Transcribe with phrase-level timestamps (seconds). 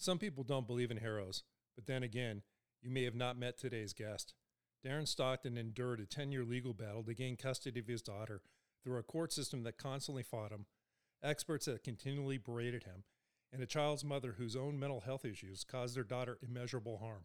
[0.00, 1.42] Some people don't believe in heroes,
[1.76, 2.40] but then again,
[2.80, 4.32] you may have not met today's guest.
[4.82, 8.40] Derin Stockton endured a 10 year legal battle to gain custody of his daughter
[8.82, 10.64] through a court system that constantly fought him,
[11.22, 13.04] experts that continually berated him,
[13.52, 17.24] and a child's mother whose own mental health issues caused their daughter immeasurable harm.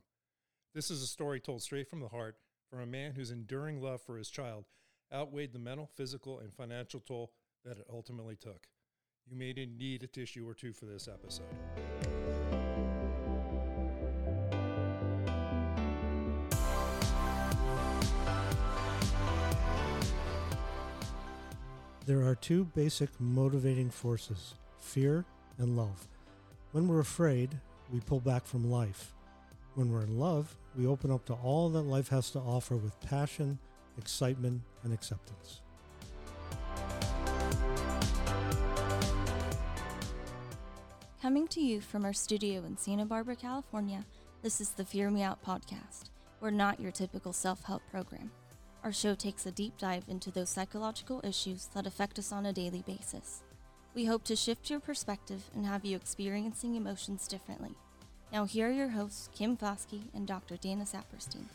[0.74, 2.36] This is a story told straight from the heart
[2.70, 4.66] from a man whose enduring love for his child
[5.14, 7.32] outweighed the mental, physical, and financial toll
[7.64, 8.68] that it ultimately took.
[9.26, 11.46] You may need a tissue or two for this episode.
[22.06, 25.26] There are two basic motivating forces fear
[25.58, 26.08] and love.
[26.72, 27.60] When we're afraid,
[27.92, 29.12] we pull back from life.
[29.74, 33.00] When we're in love, we open up to all that life has to offer with
[33.02, 33.58] passion,
[33.98, 35.62] excitement, and acceptance.
[41.24, 44.06] Coming to you from our studio in Santa Barbara, California,
[44.44, 46.12] this is the Fear Me Out podcast.
[46.40, 48.30] We're not your typical self help program.
[48.86, 52.54] Our show takes a deep dive into those psychological issues that affect us on a
[52.54, 53.42] daily basis.
[53.96, 57.72] We hope to shift your perspective and have you experiencing emotions differently.
[58.32, 60.58] Now, here are your hosts, Kim Foskey and Dr.
[60.58, 61.46] Dana Saperstein.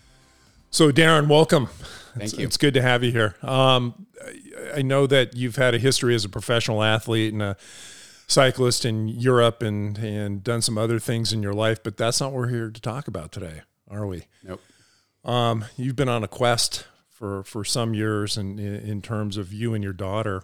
[0.72, 1.66] So, Derin, welcome.
[1.66, 2.44] Thank it's, you.
[2.46, 3.36] It's good to have you here.
[3.42, 7.56] Um, I- I know that you've had a history as a professional athlete and a
[8.26, 12.32] cyclist in Europe and, and done some other things in your life, but that's not
[12.32, 14.24] what we're here to talk about today, are we?
[14.42, 14.60] Nope.
[15.24, 16.86] Um, you've been on a quest
[17.20, 20.42] for, for some years in, in terms of you and your daughter,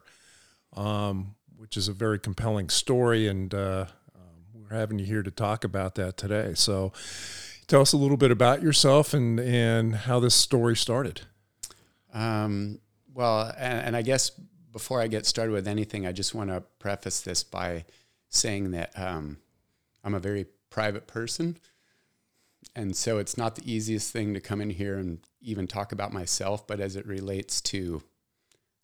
[0.74, 3.26] um, which is a very compelling story.
[3.26, 6.52] And uh, um, we're having you here to talk about that today.
[6.54, 6.92] So
[7.66, 11.22] tell us a little bit about yourself and, and how this story started.
[12.12, 12.80] Um,
[13.14, 14.30] well, and, and I guess
[14.70, 17.86] before I get started with anything, I just want to preface this by
[18.28, 19.38] saying that um,
[20.04, 21.56] I'm a very private person.
[22.76, 26.12] And so it's not the easiest thing to come in here and even talk about
[26.12, 28.02] myself, but as it relates to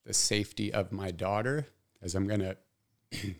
[0.07, 1.67] the safety of my daughter,
[2.01, 2.57] as I'm going to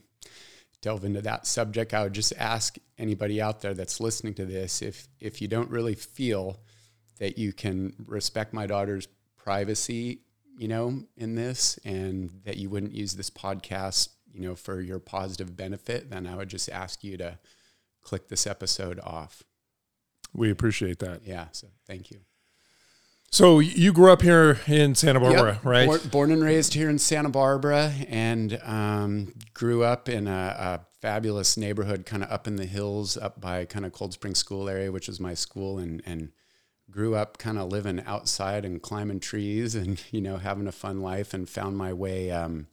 [0.83, 4.83] delve into that subject, I would just ask anybody out there that's listening to this
[4.83, 6.61] if if you don't really feel
[7.19, 10.21] that you can respect my daughter's privacy,
[10.59, 14.99] you know, in this and that you wouldn't use this podcast, you know, for your
[14.99, 17.39] positive benefit, then I would just ask you to
[18.03, 19.43] click this episode off.
[20.35, 21.23] We appreciate that.
[21.25, 22.21] Yeah, so thank you.
[23.31, 25.65] So you grew up here in Santa Barbara, Yep.
[25.65, 25.87] right?
[25.87, 30.81] Born, born and raised here in Santa Barbara, and um, grew up in a, a
[31.01, 34.69] fabulous neighborhood, kind of up in the hills, up by kind of Cold Spring School
[34.69, 36.31] area, which was my school, and and
[36.91, 41.01] grew up kind of living outside and climbing trees, and you know having a fun
[41.01, 42.31] life, and found my way.
[42.31, 42.67] Um,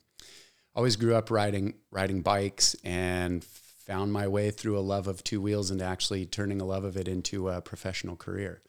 [0.75, 3.45] always grew up riding riding bikes, and
[3.89, 6.95] found my way through a love of two wheels, and actually turning a love of
[6.95, 8.61] it into a professional career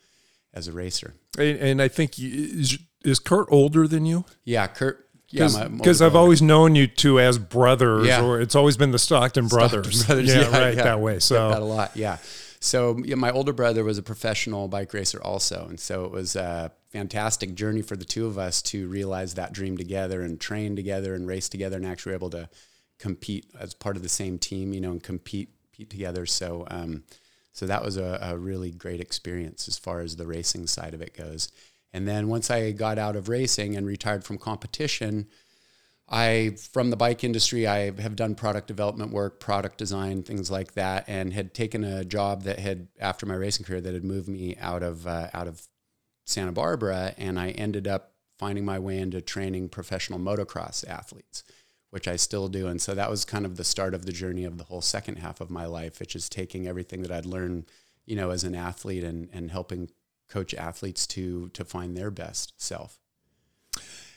[0.55, 1.13] as a racer.
[1.39, 4.25] And, and I think is, is Kurt older than you?
[4.45, 5.07] Yeah, Kurt.
[5.29, 8.25] Yeah, Because I've always known you two as brothers, Yeah.
[8.25, 10.05] or it's always been the Stockton Stockton brothers.
[10.07, 10.83] brothers, Yeah, yeah, right, yeah.
[10.85, 11.21] that way.
[11.21, 12.17] So that a lot, yeah.
[12.59, 16.35] So yeah, my older brother was a professional bike racer also, and so it was
[16.35, 20.75] a fantastic journey for the two of us to realize that dream together and train
[20.77, 22.49] together and race together, and actually were able to
[23.01, 26.27] compete as part of the same team, you know, and compete, compete together.
[26.27, 27.03] So, um,
[27.53, 31.03] so that was a, a really great experience as far as the racing side of
[31.03, 31.51] it goes.
[31.93, 35.27] And then once I got out of racing and retired from competition,
[36.09, 40.75] I, from the bike industry, I have done product development work, product design, things like
[40.75, 44.29] that, and had taken a job that had, after my racing career, that had moved
[44.29, 45.69] me out of uh, out of
[46.27, 51.45] Santa Barbara, and I ended up finding my way into training professional motocross athletes,
[51.91, 52.67] which I still do.
[52.67, 55.17] And so that was kind of the start of the journey of the whole second
[55.17, 57.67] half of my life, which is taking everything that I'd learned,
[58.07, 59.91] you know, as an athlete and and helping
[60.29, 62.99] coach athletes to to find their best self.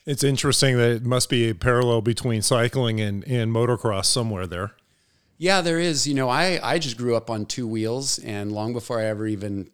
[0.06, 4.74] it's interesting that it must be a parallel between cycling and, and motocross somewhere there.
[5.38, 6.08] Yeah, there is.
[6.08, 9.26] You know, I I just grew up on two wheels, and long before I ever
[9.28, 9.70] even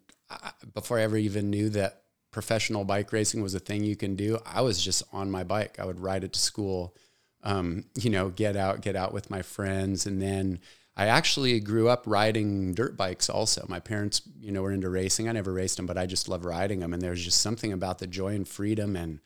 [0.74, 4.38] before I ever even knew that professional bike racing was a thing you can do,
[4.46, 5.78] I was just on my bike.
[5.78, 6.94] I would ride it to school.
[7.42, 10.60] Um, you know, get out, get out with my friends, and then
[10.96, 13.30] I actually grew up riding dirt bikes.
[13.30, 15.28] Also, my parents, you know, were into racing.
[15.28, 17.98] I never raced them, but I just love riding them, and there's just something about
[17.98, 19.20] the joy and freedom and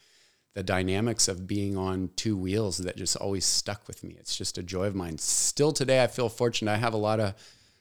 [0.54, 4.14] the dynamics of being on two wheels that just always stuck with me.
[4.20, 5.18] It's just a joy of mine.
[5.18, 6.70] Still today, I feel fortunate.
[6.70, 7.34] I have a lot of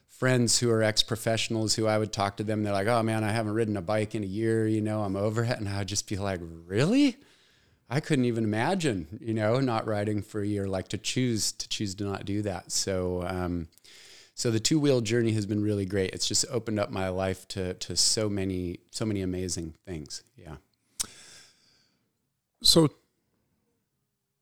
[0.08, 2.62] friends who are ex-professionals who I would talk to them.
[2.64, 4.66] They're like, "Oh man, I haven't ridden a bike in a year.
[4.66, 7.16] You know, I'm over it." And I would just be like, "Really?"
[7.88, 10.66] I couldn't even imagine, you know, not riding for a year.
[10.66, 12.72] Like to choose to choose to not do that.
[12.72, 13.68] So, um,
[14.34, 16.10] so the two wheel journey has been really great.
[16.12, 20.22] It's just opened up my life to to so many so many amazing things.
[20.36, 20.56] Yeah.
[22.62, 22.88] So,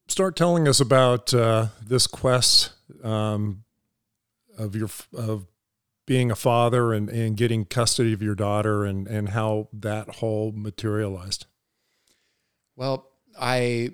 [0.07, 2.73] start telling us about uh, this quest
[3.03, 3.65] um,
[4.57, 5.47] of your of
[6.07, 10.53] being a father and, and getting custody of your daughter and, and how that whole
[10.53, 11.47] materialized.
[12.77, 13.91] Well, I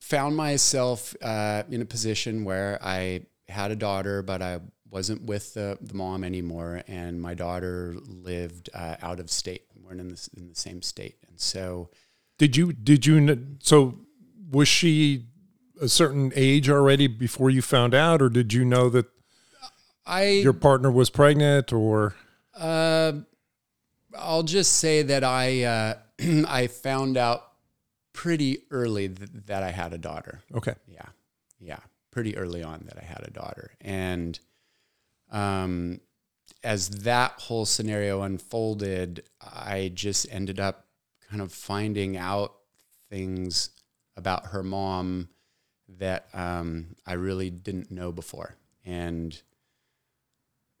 [0.00, 4.60] found myself uh, in a position where I had a daughter, but I
[4.90, 9.62] wasn't with the, the mom anymore, and my daughter lived uh, out of state.
[9.74, 11.90] We weren't in the, in the same state, and so
[12.38, 13.98] did you did you so
[14.50, 15.26] was she
[15.80, 19.06] a certain age already before you found out, or did you know that
[20.06, 22.14] I your partner was pregnant, or?
[22.54, 23.12] Uh,
[24.16, 25.94] I'll just say that I uh,
[26.46, 27.51] I found out
[28.12, 30.42] pretty early th- that I had a daughter.
[30.54, 30.74] Okay.
[30.86, 31.06] Yeah,
[31.60, 31.80] yeah,
[32.10, 34.38] pretty early on that I had a daughter, and
[35.30, 36.00] um,
[36.62, 40.86] as that whole scenario unfolded, I just ended up
[41.28, 42.54] kind of finding out
[43.10, 43.70] things
[44.16, 45.28] about her mom
[45.98, 49.40] that um, I really didn't know before, and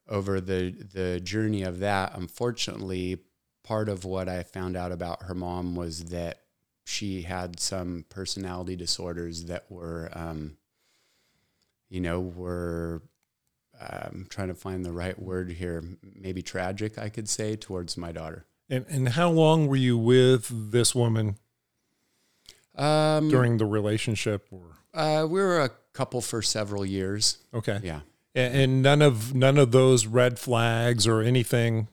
[0.08, 3.18] over the the journey of that, unfortunately,
[3.62, 6.41] part of what I found out about her mom was that
[6.84, 10.56] she had some personality disorders that were, um,
[11.88, 13.02] you know, were
[13.80, 15.82] um, trying to find the right word here,
[16.14, 18.44] maybe tragic, I could say, towards my daughter.
[18.68, 21.36] And and how long were you with this woman
[22.74, 24.46] um, during the relationship?
[24.50, 27.38] Or uh, we were a couple for several years.
[27.52, 27.80] Okay.
[27.82, 28.00] Yeah.
[28.34, 31.88] And, and none of none of those red flags or anything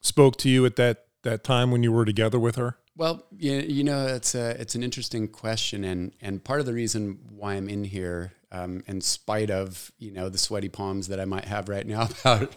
[0.00, 2.76] spoke to you at that that time when you were together with her.
[2.94, 6.74] Well, you, you know, it's a it's an interesting question, and and part of the
[6.74, 11.18] reason why I'm in here, um, in spite of you know the sweaty palms that
[11.18, 12.54] I might have right now about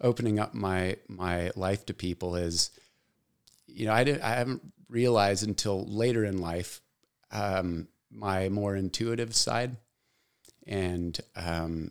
[0.00, 2.70] opening up my my life to people, is
[3.66, 4.60] you know I didn't I haven't
[4.90, 6.82] realized until later in life
[7.32, 9.78] um, my more intuitive side,
[10.66, 11.90] and um,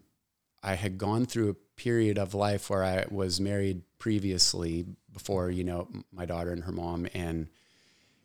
[0.61, 5.63] I had gone through a period of life where I was married previously before you
[5.63, 7.47] know my daughter and her mom and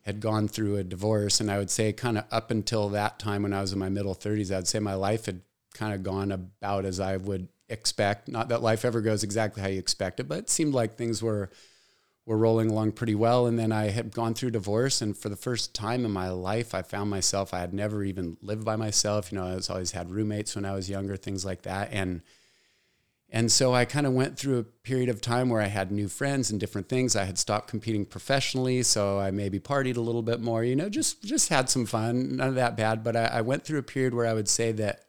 [0.04, 3.42] had gone through a divorce and I would say kind of up until that time
[3.42, 5.40] when I was in my middle 30s I'd say my life had
[5.74, 8.28] kind of gone about as I would expect.
[8.28, 11.22] Not that life ever goes exactly how you expect it but it seemed like things
[11.22, 11.50] were
[12.26, 13.46] were rolling along pretty well.
[13.46, 16.74] And then I had gone through divorce and for the first time in my life
[16.74, 19.32] I found myself I had never even lived by myself.
[19.32, 21.88] You know I was always had roommates when I was younger things like that.
[21.92, 22.22] And
[23.34, 26.06] and so I kind of went through a period of time where I had new
[26.06, 27.16] friends and different things.
[27.16, 30.62] I had stopped competing professionally, so I maybe partied a little bit more.
[30.62, 33.02] You know, just just had some fun, none of that bad.
[33.02, 35.06] But I, I went through a period where I would say that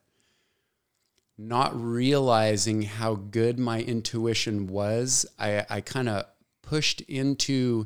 [1.38, 6.25] not realizing how good my intuition was, I, I kind of
[6.63, 7.86] pushed into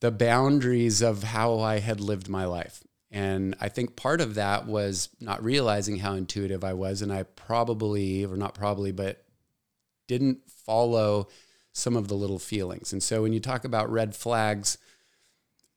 [0.00, 2.84] the boundaries of how I had lived my life.
[3.14, 7.00] And I think part of that was not realizing how intuitive I was.
[7.00, 9.24] And I probably, or not probably, but
[10.08, 11.28] didn't follow
[11.72, 12.92] some of the little feelings.
[12.92, 14.78] And so when you talk about red flags,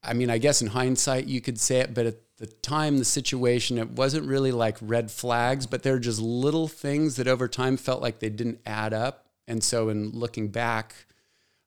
[0.03, 3.05] I mean, I guess in hindsight you could say it, but at the time, the
[3.05, 7.77] situation, it wasn't really like red flags, but they're just little things that over time
[7.77, 9.27] felt like they didn't add up.
[9.47, 11.05] And so in looking back,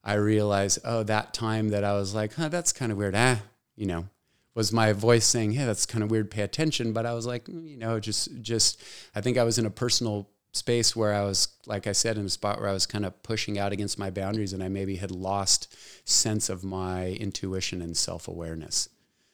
[0.03, 3.15] I realized, oh, that time that I was like, huh, that's kind of weird.
[3.15, 3.41] Ah,
[3.77, 4.07] you know,
[4.53, 6.31] was my voice saying, "Hey, that's kind of weird.
[6.31, 8.81] Pay attention." But I was like, mm, you know, just just
[9.15, 12.25] I think I was in a personal space where I was, like I said, in
[12.25, 14.97] a spot where I was kind of pushing out against my boundaries, and I maybe
[14.97, 18.89] had lost sense of my intuition and self awareness.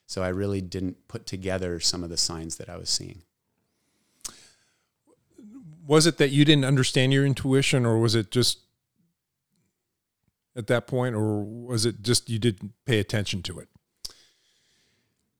[0.05, 3.23] So I really didn't put together some of the signs that I was seeing.
[5.85, 8.59] Was it that you didn't understand your intuition, or was it just
[10.55, 13.67] at that point, or was it just you didn't pay attention to it?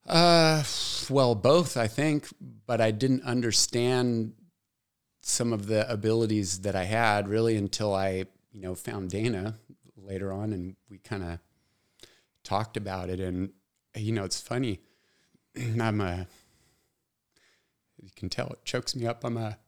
[0.08, 0.64] Uh,
[1.10, 2.28] well, both, I think,
[2.66, 4.32] but I didn't understand
[5.20, 9.56] some of the abilities that I had really until I, you know, found Dana
[9.96, 11.38] later on and we kind of
[12.42, 13.20] talked about it.
[13.20, 13.50] And,
[13.94, 14.80] you know, it's funny.
[15.78, 16.26] I'm a,
[18.00, 19.24] you can tell it chokes me up.
[19.24, 19.58] I'm a,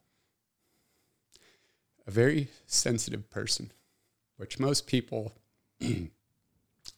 [2.06, 3.72] a very sensitive person,
[4.38, 5.34] which most people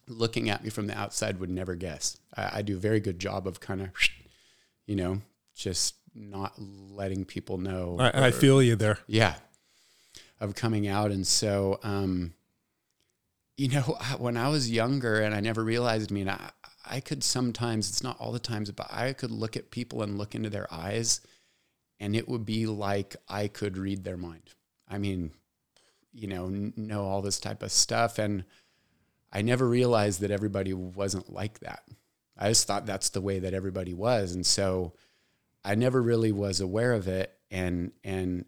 [0.07, 2.17] looking at me from the outside would never guess.
[2.35, 3.89] I, I do a very good job of kind of,
[4.85, 5.21] you know,
[5.55, 7.97] just not letting people know.
[7.99, 8.99] I, or, I, feel you there.
[9.07, 9.35] Yeah.
[10.39, 11.11] Of coming out.
[11.11, 12.33] And so, um,
[13.57, 13.81] you know,
[14.17, 16.51] when I was younger and I never realized, I mean, I,
[16.85, 20.17] I could sometimes, it's not all the times, but I could look at people and
[20.17, 21.21] look into their eyes
[21.99, 24.55] and it would be like I could read their mind.
[24.89, 25.31] I mean,
[26.11, 28.19] you know, n- know all this type of stuff.
[28.19, 28.43] And
[29.33, 31.83] I never realized that everybody wasn't like that.
[32.37, 34.33] I just thought that's the way that everybody was.
[34.33, 34.93] And so
[35.65, 37.35] I never really was aware of it.
[37.49, 38.45] And, and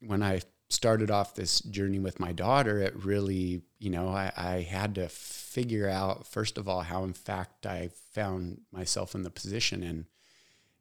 [0.00, 4.60] when I started off this journey with my daughter, it really, you know, I, I
[4.60, 9.30] had to figure out, first of all, how in fact I found myself in the
[9.30, 9.82] position.
[9.82, 10.04] And,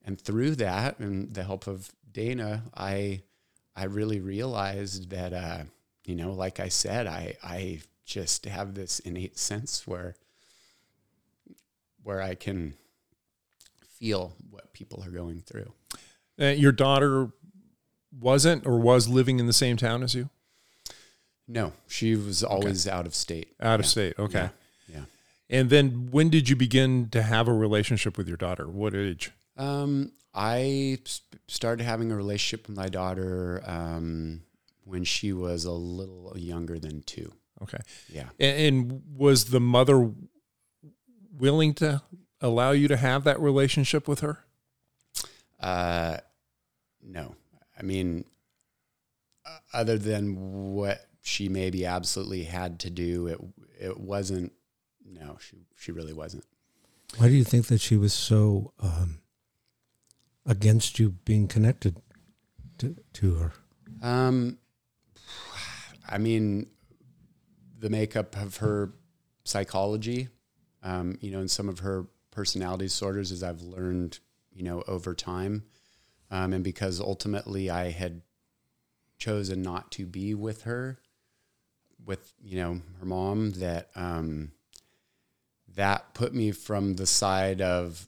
[0.03, 3.21] and through that and the help of Dana, I,
[3.75, 5.63] I really realized that, uh,
[6.03, 10.15] you know, like I said, I, I just have this innate sense where,
[12.03, 12.73] where I can
[13.99, 15.71] feel what people are going through.
[16.41, 17.29] Uh, your daughter
[18.19, 20.29] wasn't or was living in the same town as you?
[21.47, 23.53] No, she was always out of state.
[23.61, 24.17] Out of state.
[24.17, 24.49] Okay.
[24.87, 24.95] Yeah.
[24.95, 25.03] yeah.
[25.49, 28.67] And then when did you begin to have a relationship with your daughter?
[28.67, 29.31] What age?
[29.55, 30.99] Um, I
[31.47, 34.41] started having a relationship with my daughter um,
[34.83, 37.33] when she was a little younger than two.
[37.61, 37.79] Okay.
[38.11, 38.29] Yeah.
[38.39, 40.11] And, and was the mother
[41.37, 42.01] willing to
[42.41, 44.45] allow you to have that relationship with her?
[45.59, 46.17] Uh,
[47.03, 47.35] no,
[47.77, 48.25] I mean,
[49.45, 53.39] uh, other than what she maybe absolutely had to do, it
[53.79, 54.53] it wasn't.
[55.05, 56.45] No, she she really wasn't.
[57.17, 59.19] Why do you think that she was so um,
[60.45, 61.97] against you being connected
[62.77, 63.53] to, to her?
[64.01, 64.59] Um,
[66.07, 66.67] I mean,
[67.79, 68.91] the makeup of her
[69.43, 70.27] psychology,
[70.83, 74.19] um, you know, and some of her personality disorders, as I've learned,
[74.51, 75.63] you know, over time,
[76.29, 78.21] um, and because ultimately I had
[79.17, 80.99] chosen not to be with her,
[82.05, 84.51] with you know her mom, that um,
[85.75, 88.07] that put me from the side of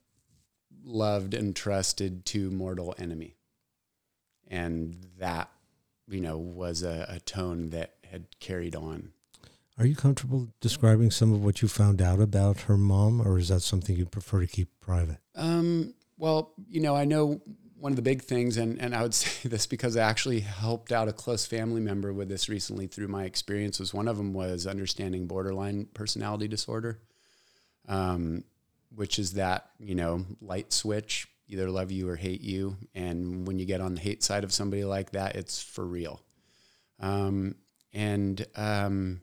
[0.84, 3.36] loved and trusted to mortal enemy,
[4.48, 5.50] and that
[6.08, 9.12] you know was a, a tone that had carried on.
[9.82, 13.48] Are you comfortable describing some of what you found out about her mom, or is
[13.48, 15.18] that something you prefer to keep private?
[15.34, 17.42] Um, well, you know, I know
[17.80, 20.92] one of the big things, and, and I would say this because I actually helped
[20.92, 23.92] out a close family member with this recently through my experiences.
[23.92, 27.00] One of them was understanding borderline personality disorder,
[27.88, 28.44] um,
[28.94, 32.78] which is that, you know, light switch, either love you or hate you.
[32.94, 36.22] And when you get on the hate side of somebody like that, it's for real.
[37.00, 37.56] Um,
[37.94, 39.22] and, um,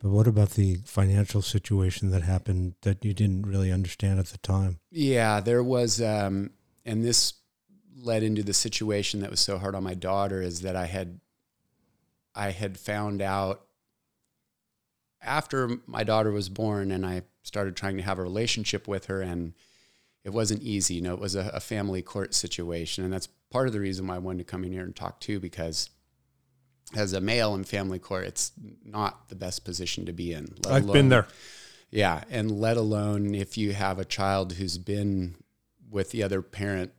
[0.00, 4.38] But what about the financial situation that happened that you didn't really understand at the
[4.38, 4.80] time?
[4.90, 6.50] Yeah, there was, um,
[6.86, 7.34] and this
[7.96, 11.20] led into the situation that was so hard on my daughter is that I had,
[12.34, 13.66] I had found out
[15.20, 19.20] after my daughter was born, and I started trying to have a relationship with her,
[19.20, 19.52] and
[20.24, 20.94] it wasn't easy.
[20.94, 24.06] You know, it was a, a family court situation, and that's part of the reason
[24.06, 25.90] why I wanted to come in here and talk too, because
[26.94, 28.52] as a male in family court, it's
[28.84, 30.54] not the best position to be in.
[30.64, 31.26] let I've been alone- there.
[31.90, 35.36] yeah, and let alone if you have a child who's been
[35.90, 36.92] with the other parent,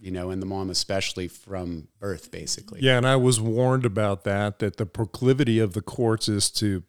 [0.00, 2.80] you know, and the mom especially from birth, basically.
[2.82, 4.58] Yeah, and I was warned about that.
[4.60, 6.82] That the proclivity of the courts is to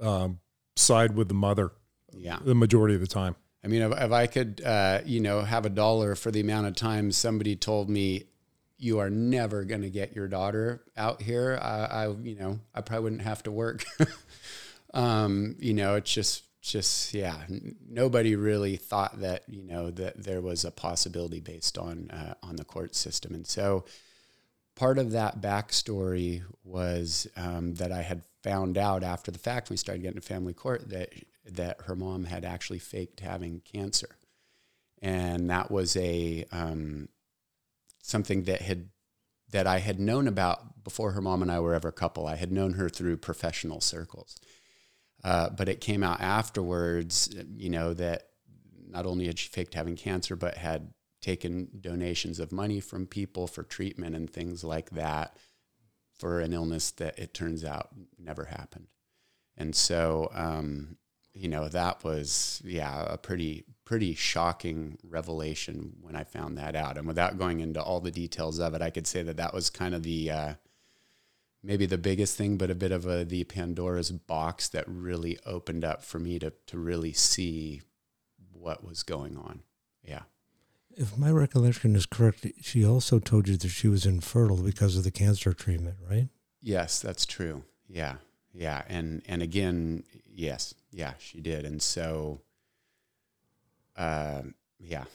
[0.00, 0.40] um,
[0.76, 1.72] side with the mother
[2.12, 2.38] Yeah.
[2.44, 3.36] the majority of the time.
[3.62, 6.66] I mean, if, if I could, uh, you know, have a dollar for the amount
[6.66, 8.24] of times somebody told me,
[8.84, 12.80] "You are never going to get your daughter out here," I, I, you know, I
[12.80, 13.84] probably wouldn't have to work.
[14.94, 17.42] um, you know, it's just, just yeah.
[17.48, 22.34] n- Nobody really thought that, you know, that there was a possibility based on uh,
[22.42, 23.84] on the court system, and so
[24.74, 29.76] part of that backstory was um, that I had found out after the fact we
[29.76, 31.12] started getting to family court that
[31.46, 34.16] that her mom had actually faked having cancer,
[35.02, 37.08] and that was a um,
[38.04, 38.90] something that had
[39.50, 42.26] that I had known about before her mom and I were ever a couple.
[42.26, 44.36] I had known her through professional circles,
[45.22, 48.28] uh, but it came out afterwards, you know, that
[48.88, 50.92] not only had she faked having cancer, but had
[51.22, 55.36] taken donations of money from people for treatment and things like that
[56.18, 58.88] for an illness that it turns out never happened.
[59.56, 60.98] And so, um,
[61.32, 66.96] you know, that was, yeah, a pretty, pretty shocking revelation when I found that out.
[66.96, 69.70] And without going into all the details of it, I could say that that was
[69.70, 70.54] kind of the, uh,
[71.62, 75.84] maybe the biggest thing, but a bit of a, the Pandora's box that really opened
[75.84, 77.82] up for me to, to really see
[78.52, 79.62] what was going on.
[80.02, 80.22] Yeah.
[80.96, 85.04] If my recollection is correct, she also told you that she was infertile because of
[85.04, 86.28] the cancer treatment, right?
[86.62, 87.64] Yes, that's true.
[87.88, 88.16] Yeah.
[88.52, 88.82] Yeah.
[88.88, 90.72] And and again, yes.
[90.92, 91.64] Yeah, she did.
[91.64, 92.40] And so
[93.96, 94.42] uh,
[94.78, 95.04] yeah.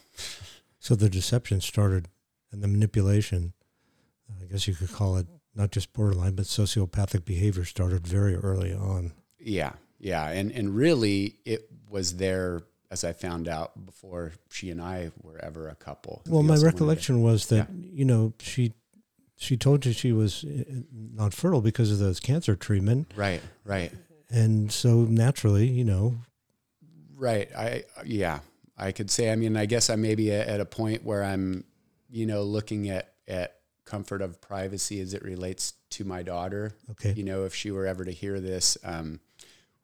[0.82, 2.08] So the deception started
[2.54, 3.52] and the manipulation,
[4.42, 8.74] I guess you could call it not just borderline, but sociopathic behavior started very early
[8.74, 9.12] on.
[9.38, 14.82] Yeah, yeah, and and really, it was there as I found out before she and
[14.82, 16.24] I were ever a couple.
[16.28, 18.74] Well, my to- recollection was that you know she
[19.36, 23.92] she told you she was uh, not fertile because of those cancer treatment, Right, right,
[24.30, 26.16] and so naturally, you know,
[27.16, 27.50] right.
[27.56, 28.40] I yeah,
[28.80, 29.32] I could say.
[29.32, 31.66] I mean, I guess I may be at a point where I'm,
[32.10, 33.56] you know, looking at at
[33.86, 36.72] comfort of privacy as it relates to my daughter.
[36.92, 39.20] okay, you know, if she were ever to hear this um,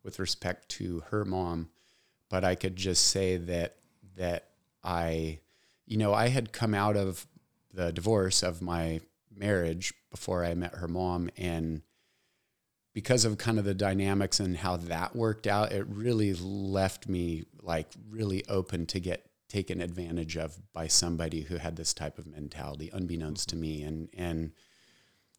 [0.04, 1.70] with respect to her mom.
[2.30, 3.76] But I could just say that
[4.16, 4.50] that
[4.84, 5.40] I,
[5.86, 7.28] you know, I had come out of
[7.74, 9.02] the divorce of my
[9.36, 11.82] marriage before I met her mom, and
[12.96, 17.44] because of kind of the dynamics and how that worked out, it really left me
[17.62, 22.26] like really open to get taken advantage of by somebody who had this type of
[22.26, 24.54] mentality, unbeknownst to me, and and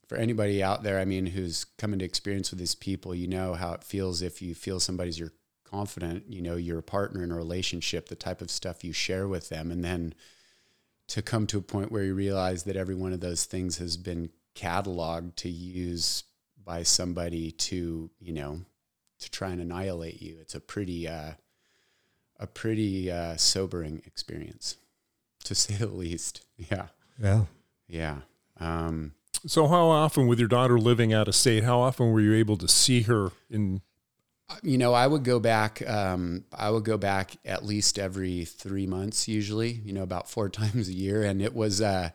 [0.06, 3.54] for anybody out there, I mean, who's come into experience with these people, you know
[3.54, 5.32] how it feels if you feel somebody's your
[5.64, 9.48] confident, you know, your partner in a relationship, the type of stuff you share with
[9.48, 10.14] them, and then
[11.08, 13.96] to come to a point where you realize that every one of those things has
[13.96, 16.24] been cataloged to use
[16.66, 18.60] by somebody to, you know,
[19.20, 20.36] to try and annihilate you.
[20.40, 21.32] It's a pretty, uh,
[22.38, 24.76] a pretty uh, sobering experience,
[25.44, 26.44] to say the least.
[26.58, 26.88] Yeah,
[27.22, 27.44] yeah,
[27.88, 28.16] yeah.
[28.60, 29.14] Um,
[29.46, 32.56] So, how often, with your daughter living out of state, how often were you able
[32.58, 33.80] to see her in?
[34.62, 35.88] you know, I would go back.
[35.88, 39.70] Um, I would go back at least every three months, usually.
[39.70, 42.10] You know, about four times a year, and it was, uh,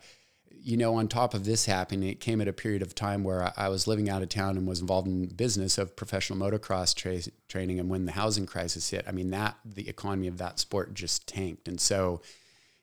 [0.63, 3.51] you know, on top of this happening, it came at a period of time where
[3.57, 7.31] I, was living out of town and was involved in business of professional motocross tra-
[7.47, 7.79] training.
[7.79, 11.27] And when the housing crisis hit, I mean, that the economy of that sport just
[11.27, 12.21] tanked, and so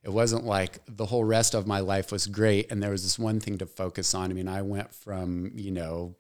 [0.03, 3.19] it wasn't like the whole rest of my life was great and there was this
[3.19, 4.31] one thing to focus on.
[4.31, 6.15] I mean, I went from, you know,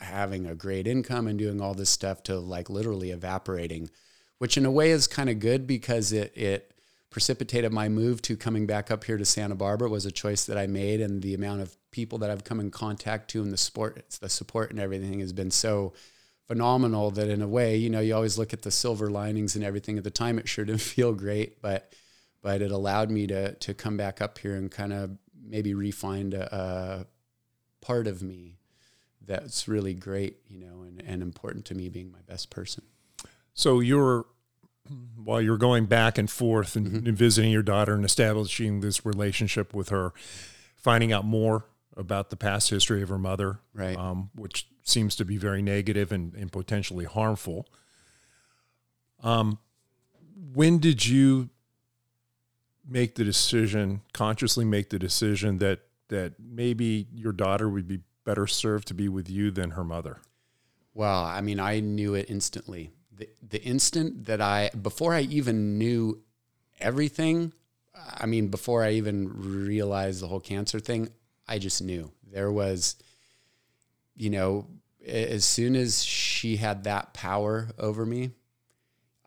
[0.00, 3.90] having a great income and doing all this stuff to like literally evaporating,
[4.38, 6.72] which in a way is kind of good because it it
[7.12, 10.58] precipitated my move to coming back up here to Santa Barbara was a choice that
[10.58, 13.56] I made and the amount of people that I've come in contact to and the
[13.58, 15.92] sport the support and everything has been so
[16.48, 19.64] phenomenal that in a way, you know, you always look at the silver linings and
[19.64, 19.98] everything.
[19.98, 21.92] At the time it sure didn't feel great, but
[22.40, 26.32] but it allowed me to to come back up here and kind of maybe refine
[26.32, 27.06] a, a
[27.84, 28.58] part of me
[29.24, 32.82] that's really great, you know, and, and important to me being my best person.
[33.54, 34.26] So, you're
[35.16, 37.08] while you're going back and forth and, Mhm.
[37.08, 40.12] and visiting your daughter and establishing this relationship with her,
[40.76, 41.66] finding out more
[41.96, 43.96] about the past history of her mother, Right.
[43.96, 47.68] um, which seems to be very negative and, and potentially harmful.
[49.22, 49.58] Um,
[50.52, 51.50] when did you
[52.84, 58.46] make the decision, consciously make the decision that that maybe your daughter would be better
[58.46, 60.20] served to be with you than her mother?
[60.92, 62.90] Well, I mean, I knew it instantly.
[63.16, 66.22] The, the instant that I, before I even knew
[66.80, 67.52] everything,
[67.94, 71.10] I mean, before I even realized the whole cancer thing,
[71.46, 72.96] I just knew there was,
[74.16, 74.66] you know,
[75.06, 78.30] as soon as she had that power over me,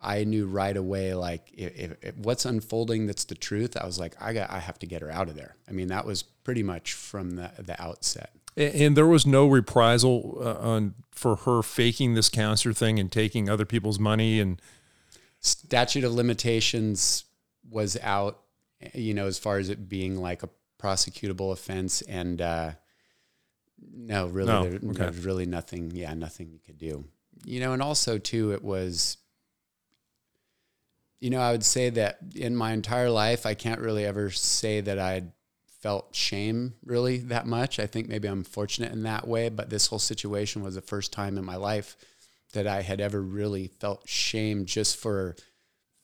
[0.00, 4.14] I knew right away, like, if, if, what's unfolding that's the truth, I was like,
[4.20, 5.56] I got, I have to get her out of there.
[5.68, 8.35] I mean, that was pretty much from the, the outset.
[8.56, 13.50] And there was no reprisal uh, on for her faking this cancer thing and taking
[13.50, 14.60] other people's money and
[15.40, 17.24] statute of limitations
[17.68, 18.40] was out,
[18.94, 22.00] you know, as far as it being like a prosecutable offense.
[22.02, 22.72] And uh,
[23.94, 24.92] no, really, No, there, okay.
[24.92, 25.92] there's really nothing.
[25.94, 27.04] Yeah, nothing you could do.
[27.44, 29.18] You know, and also too, it was.
[31.18, 34.82] You know, I would say that in my entire life, I can't really ever say
[34.82, 35.32] that I'd
[35.80, 37.78] felt shame really that much.
[37.78, 41.12] I think maybe I'm fortunate in that way, but this whole situation was the first
[41.12, 41.96] time in my life
[42.52, 45.36] that I had ever really felt shame just for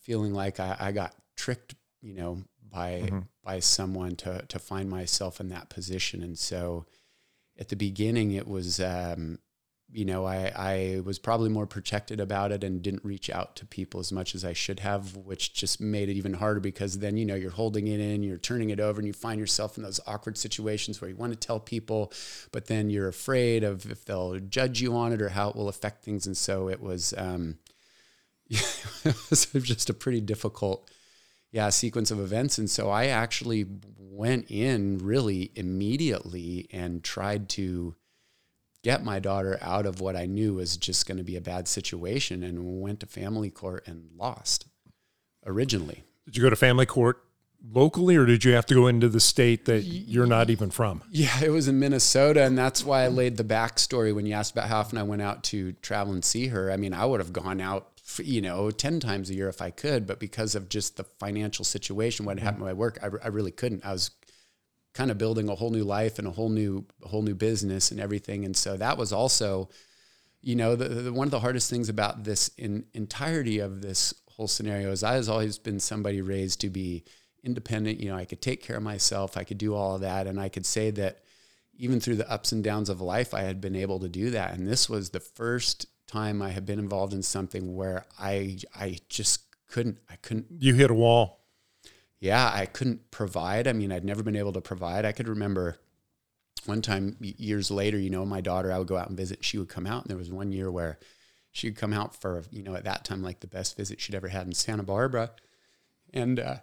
[0.00, 3.26] feeling like I, I got tricked, you know, by Mhm.
[3.44, 6.22] by someone to to find myself in that position.
[6.22, 6.86] And so
[7.58, 9.38] at the beginning it was um,
[9.92, 13.66] you know, I, I was probably more protected about it and didn't reach out to
[13.66, 17.18] people as much as I should have, which just made it even harder because then,
[17.18, 19.82] you know, you're holding it in, you're turning it over, and you find yourself in
[19.82, 22.10] those awkward situations where you want to tell people,
[22.52, 25.68] but then you're afraid of if they'll judge you on it or how it will
[25.68, 26.26] affect things.
[26.26, 27.58] And so it was, um,
[28.48, 30.90] it was just a pretty difficult,
[31.50, 32.56] yeah, sequence of events.
[32.56, 33.66] And so I actually
[33.98, 37.94] went in really immediately and tried to
[38.82, 41.68] get my daughter out of what I knew was just going to be a bad
[41.68, 44.66] situation and went to family court and lost
[45.46, 46.02] originally.
[46.26, 47.22] did you go to family court
[47.70, 51.02] locally, or did you have to go into the state that you're not even from?
[51.10, 54.52] Yeah, it was in Minnesota, and that's why I laid the backstory when you asked
[54.52, 56.70] about how often I went out to travel and see her.
[56.72, 59.70] I mean, I would have gone out, you know, ten times a year if I
[59.70, 62.68] could, but because of just the financial situation, what happened mm-hmm.
[62.68, 63.84] to my work, I, I really couldn't.
[63.84, 64.10] I was
[64.94, 68.00] kind of building a whole new life and a whole new, whole new business and
[68.00, 69.68] everything, and so that was also,
[70.40, 74.14] you know, the, the one of the hardest things about this in entirety of this
[74.28, 77.04] whole scenario is I has always been somebody raised to be
[77.44, 78.00] independent.
[78.00, 79.36] You know, I could take care of myself.
[79.36, 80.26] I could do all of that.
[80.26, 81.18] And I could say that
[81.74, 84.54] even through the ups and downs of life, I had been able to do that.
[84.54, 88.98] And this was the first time I had been involved in something where I, I
[89.08, 90.46] just couldn't, I couldn't.
[90.58, 91.41] You hit a wall.
[92.22, 93.66] Yeah, I couldn't provide.
[93.66, 95.04] I mean, I'd never been able to provide.
[95.04, 95.78] I could remember
[96.66, 99.44] one time years later, you know, my daughter, I would go out and visit.
[99.44, 101.00] She would come out, and there was one year where
[101.50, 104.14] she would come out for, you know, at that time, like the best visit she'd
[104.14, 105.32] ever had in Santa Barbara.
[106.14, 106.58] And uh,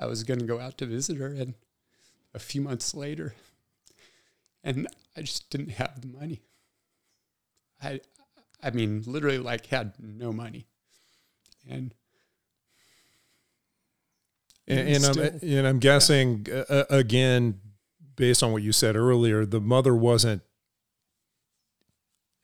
[0.00, 1.54] I was going to go out to visit her, and
[2.34, 3.36] a few months later,
[4.64, 6.42] and I just didn't have the money.
[7.80, 8.00] I,
[8.60, 10.66] I mean, literally, like had no money,
[11.70, 11.94] and
[14.68, 16.64] and, and I'm and I'm guessing yeah.
[16.68, 17.60] uh, again,
[18.16, 20.42] based on what you said earlier, the mother wasn't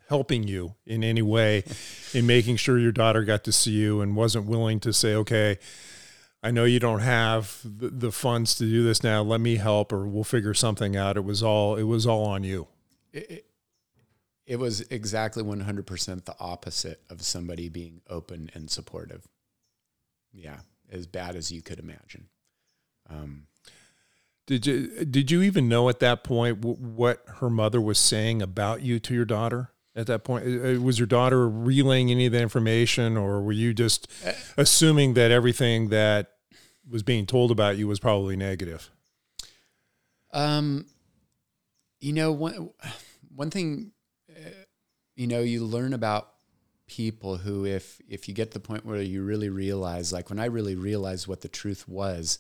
[0.09, 1.65] helping you in any way
[2.15, 5.59] in making sure your daughter got to see you and wasn't willing to say, okay,
[6.43, 9.23] I know you don't have the, the funds to do this now.
[9.23, 11.17] Let me help, or we'll figure something out.
[11.17, 12.69] It was all it was all on you.
[13.13, 13.47] It, it,
[14.47, 19.27] it was exactly one hundred percent the opposite of somebody being open and supportive.
[20.35, 20.59] Yeah,
[20.91, 22.29] as bad as you could imagine.
[23.09, 23.47] Um,
[24.47, 28.83] did you did you even know at that point what her mother was saying about
[28.83, 29.71] you to your daughter?
[29.97, 30.45] At that point,
[30.83, 35.31] was your daughter relaying any of the information, or were you just uh, assuming that
[35.31, 36.33] everything that
[36.89, 38.91] was being told about you was probably negative?
[40.33, 40.87] Um,
[42.01, 42.71] you know, one
[43.35, 43.93] one thing,
[44.29, 44.51] uh,
[45.15, 46.34] you know, you learn about
[46.87, 50.39] people who, if if you get to the point where you really realize, like when
[50.39, 52.39] I really realized what the truth was,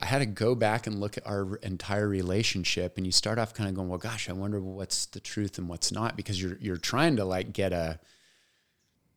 [0.00, 3.54] I had to go back and look at our entire relationship, and you start off
[3.54, 6.58] kind of going, "Well, gosh, I wonder what's the truth and what's not," because you're
[6.60, 8.00] you're trying to like get a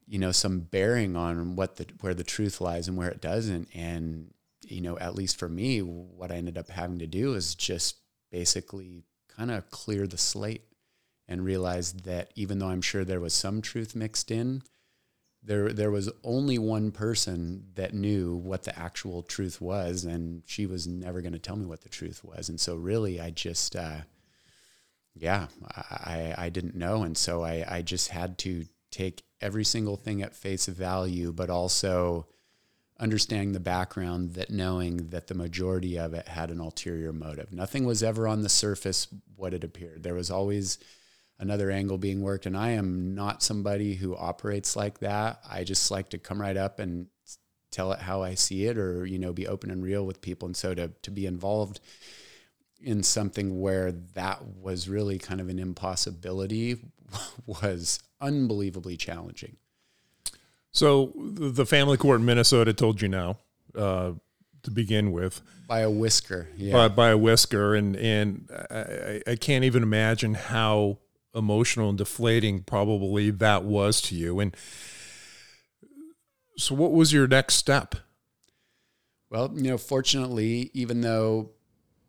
[0.07, 3.67] you know some bearing on what the where the truth lies and where it doesn't
[3.73, 4.33] and
[4.63, 7.97] you know at least for me what i ended up having to do is just
[8.31, 9.03] basically
[9.35, 10.63] kind of clear the slate
[11.27, 14.61] and realized that even though i'm sure there was some truth mixed in
[15.43, 20.65] there there was only one person that knew what the actual truth was and she
[20.65, 23.75] was never going to tell me what the truth was and so really i just
[23.75, 23.97] uh,
[25.13, 29.97] yeah I, I didn't know and so I, I just had to take every single
[29.97, 32.27] thing at face value, but also
[32.97, 37.51] understanding the background that knowing that the majority of it had an ulterior motive.
[37.51, 40.03] Nothing was ever on the surface what it appeared.
[40.03, 40.79] There was always
[41.39, 42.45] another angle being worked.
[42.45, 45.39] And I am not somebody who operates like that.
[45.49, 47.07] I just like to come right up and
[47.71, 50.45] tell it how I see it or, you know, be open and real with people.
[50.45, 51.81] And so to, to be involved
[52.79, 56.77] in something where that was really kind of an impossibility
[57.45, 59.57] was unbelievably challenging.
[60.71, 63.37] So the family court in Minnesota told you no
[63.75, 64.11] uh,
[64.63, 69.35] to begin with by a whisker, yeah, by, by a whisker, and and I, I
[69.37, 70.97] can't even imagine how
[71.35, 74.39] emotional and deflating probably that was to you.
[74.39, 74.55] And
[76.57, 77.95] so, what was your next step?
[79.29, 81.51] Well, you know, fortunately, even though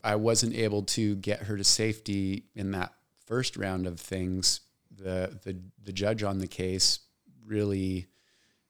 [0.05, 2.93] I wasn't able to get her to safety in that
[3.27, 4.61] first round of things,
[4.95, 7.01] the the the judge on the case
[7.45, 8.07] really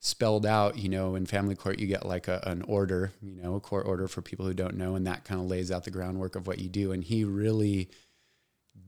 [0.01, 3.57] spelled out, you know, in family court you get like a, an order, you know,
[3.57, 5.91] a court order for people who don't know, and that kind of lays out the
[5.91, 6.93] groundwork of what you do.
[6.93, 7.91] And he really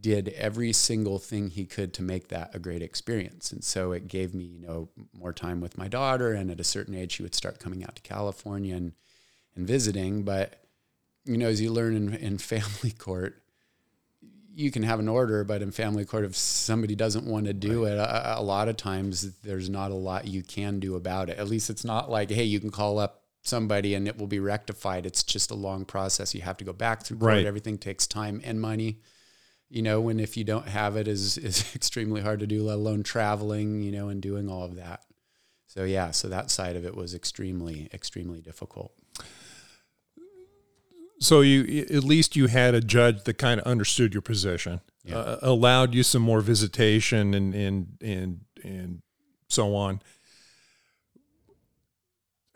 [0.01, 3.53] did every single thing he could to make that a great experience.
[3.53, 6.33] And so it gave me, you know, more time with my daughter.
[6.33, 8.93] And at a certain age, she would start coming out to California and,
[9.57, 10.23] and visiting.
[10.23, 10.63] But,
[11.25, 13.43] you know, as you learn in, in family court,
[14.55, 17.85] you can have an order, but in family court, if somebody doesn't want to do
[17.85, 17.93] right.
[17.93, 21.39] it, a, a, lot of times there's not a lot you can do about it.
[21.39, 24.41] At least it's not like, hey, you can call up somebody and it will be
[24.41, 25.07] rectified.
[25.07, 26.35] It's just a long process.
[26.35, 27.35] You have to go back through court.
[27.35, 27.47] Right.
[27.47, 28.99] Everything takes time and money.
[29.71, 32.77] You know, when if you don't have it is is extremely hard to do, let
[32.77, 35.03] alone traveling, you know, and doing all of that.
[35.67, 38.93] So yeah, so that side of it was extremely, extremely difficult.
[41.21, 45.17] So you at least you had a judge that kind of understood your position, yeah.
[45.17, 49.03] uh, allowed you some more visitation and and and and
[49.49, 50.01] so on.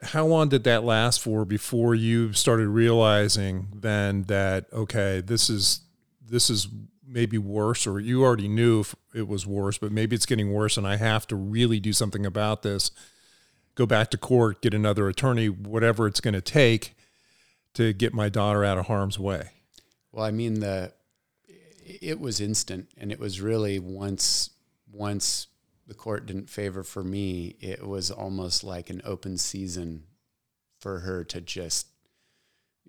[0.02, 5.80] how long did that last for before you started realizing then that okay, this is
[6.24, 6.68] this is
[7.12, 10.86] maybe worse, or you already knew it was worse, but maybe it's getting worse, and
[10.86, 12.90] I have to really do something about this.
[13.74, 16.94] Go back to court, get another attorney, whatever it's going to take
[17.74, 19.50] to get my daughter out of harm's way.
[20.10, 20.92] Well, I mean the
[21.84, 24.50] it was instant, and it was really once
[24.90, 25.48] once
[25.86, 30.04] the court didn't favor for me, it was almost like an open season
[30.78, 31.88] for her to just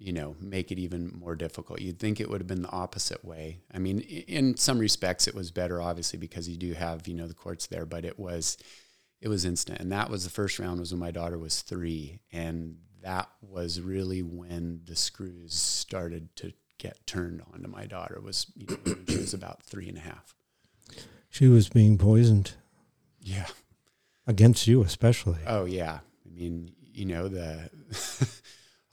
[0.03, 1.79] you know make it even more difficult.
[1.79, 3.59] You'd think it would have been the opposite way.
[3.73, 7.27] I mean in some respects it was better obviously because you do have you know
[7.27, 8.57] the courts there but it was
[9.21, 9.79] it was instant.
[9.79, 13.79] And that was the first round was when my daughter was three and that was
[13.79, 18.77] really when the screws started to get turned on to my daughter was you know
[18.83, 20.35] when she was about three and a half.
[21.29, 22.51] She was being poisoned.
[23.21, 23.47] Yeah.
[24.27, 25.39] Against you, especially.
[25.47, 25.99] Oh yeah.
[26.25, 27.69] I mean, you know, the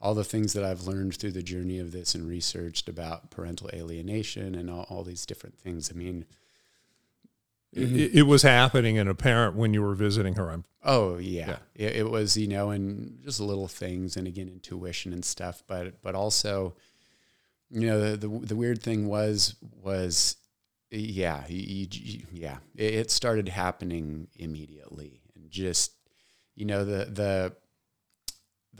[0.01, 3.69] all the things that I've learned through the journey of this and researched about parental
[3.71, 5.91] alienation and all, all these different things.
[5.93, 6.25] I mean,
[7.71, 8.17] It, mm-hmm.
[8.17, 10.49] it was happening and apparent when you were visiting her.
[10.49, 11.85] I'm, oh yeah, Yeah.
[11.87, 16.01] It, it was, you know, and just little things and again, intuition and stuff, but,
[16.01, 16.73] but also,
[17.69, 20.35] you know, the, the, the weird thing was, was
[20.89, 25.93] yeah, you, you, yeah, it, it started happening immediately and just,
[26.55, 27.53] you know, the, the,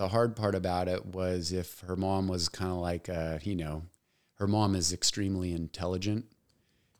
[0.01, 3.55] the hard part about it was if her mom was kind of like, uh, you
[3.55, 3.83] know,
[4.39, 6.25] her mom is extremely intelligent,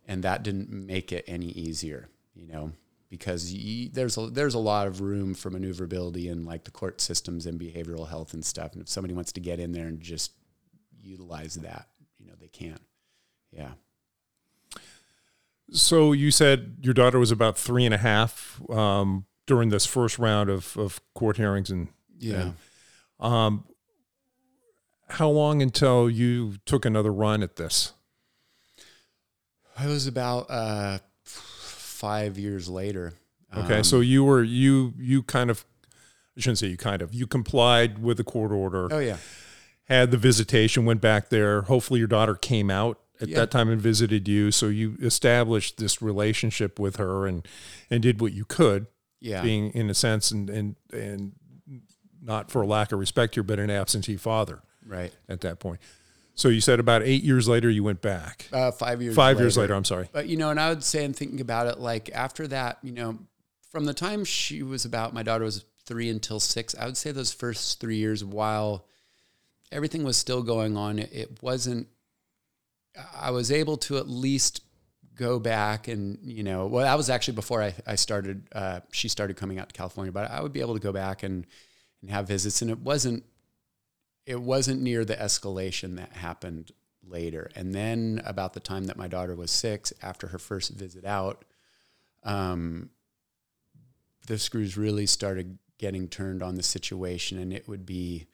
[0.08, 2.74] and that didn't make it any easier, you know,
[3.10, 7.02] because y there's a, there's a lot of room for maneuverability in like the court
[7.02, 8.74] systems and behavioral health and stuff.
[8.74, 10.34] And if somebody wants to get in there and just
[11.02, 11.88] utilize that,
[12.20, 12.78] you know, they can.
[13.52, 13.72] Yeah.
[15.72, 20.20] so you said your daughter was about three and a half um, during this first
[20.20, 21.88] round of, of court hearings and
[22.20, 22.52] Yeah.
[23.22, 23.66] Um,
[25.10, 27.94] how long until you took another run at this?
[29.82, 33.14] It was about uh, five years later.
[33.56, 35.66] Okay, Um, so you were you you kind of
[36.38, 39.18] I shouldn't say you kind of you complied with the court order, oh yeah,
[39.86, 41.64] had the visitation, went back there.
[41.64, 43.40] Hopefully, your daughter came out at Yeah.
[43.40, 47.46] that time and visited you, so you established this relationship with her and
[47.90, 48.88] and did what you could,
[49.20, 51.34] yeah, being in a sense and and and
[52.22, 55.12] not for lack of respect here, but an absentee father right.
[55.28, 55.80] at that point.
[56.36, 58.48] So you said about eight years later you went back.
[58.52, 59.16] Uh, five years.
[59.16, 60.10] Five years later, I'm sorry.
[60.12, 62.92] But you know, and I would say, and thinking about it, like after that, you
[62.92, 63.20] know,
[63.70, 66.74] from the time she was about, my daughter was three until six.
[66.76, 68.86] I would say those first three years, while
[69.72, 71.88] everything was still going on, it, it wasn't.
[73.16, 74.62] I was able to at least
[75.16, 78.48] go back and you know, well, that was actually before I, I started.
[78.54, 81.24] Uh, she started coming out to California, but I would be able to go back
[81.24, 81.46] and
[82.02, 83.24] and have visits, and it wasn't.
[84.26, 86.72] It wasn't near the escalation that happened
[87.04, 87.50] later.
[87.56, 91.44] And then about the time that my daughter was six, after her first visit out,
[92.24, 92.92] um,
[94.28, 98.28] the screws really started getting turned on the situation, and it would be,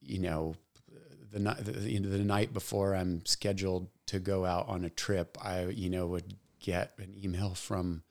[0.00, 0.56] you know,
[1.32, 5.38] the night you know, the night before I'm scheduled to go out on a trip,
[5.42, 8.02] I you know would get an email from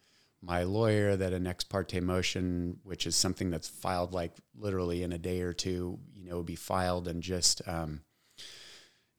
[0.45, 5.11] my lawyer that an ex parte motion, which is something that's filed like literally in
[5.11, 8.01] a day or two, you know, be filed and just, um,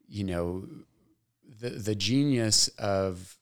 [0.06, 0.68] you know,
[1.60, 3.36] the the genius of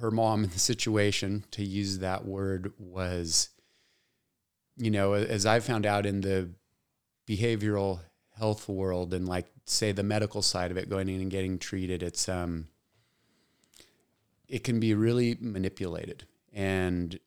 [0.00, 3.48] her mom in the situation, to use that word, was,
[4.76, 6.50] you know, as I found out in the
[7.26, 8.00] behavioral
[8.36, 12.02] health world and like say the medical side of it, going in and getting treated,
[12.02, 12.68] it's um,
[14.48, 17.18] it can be really manipulated, and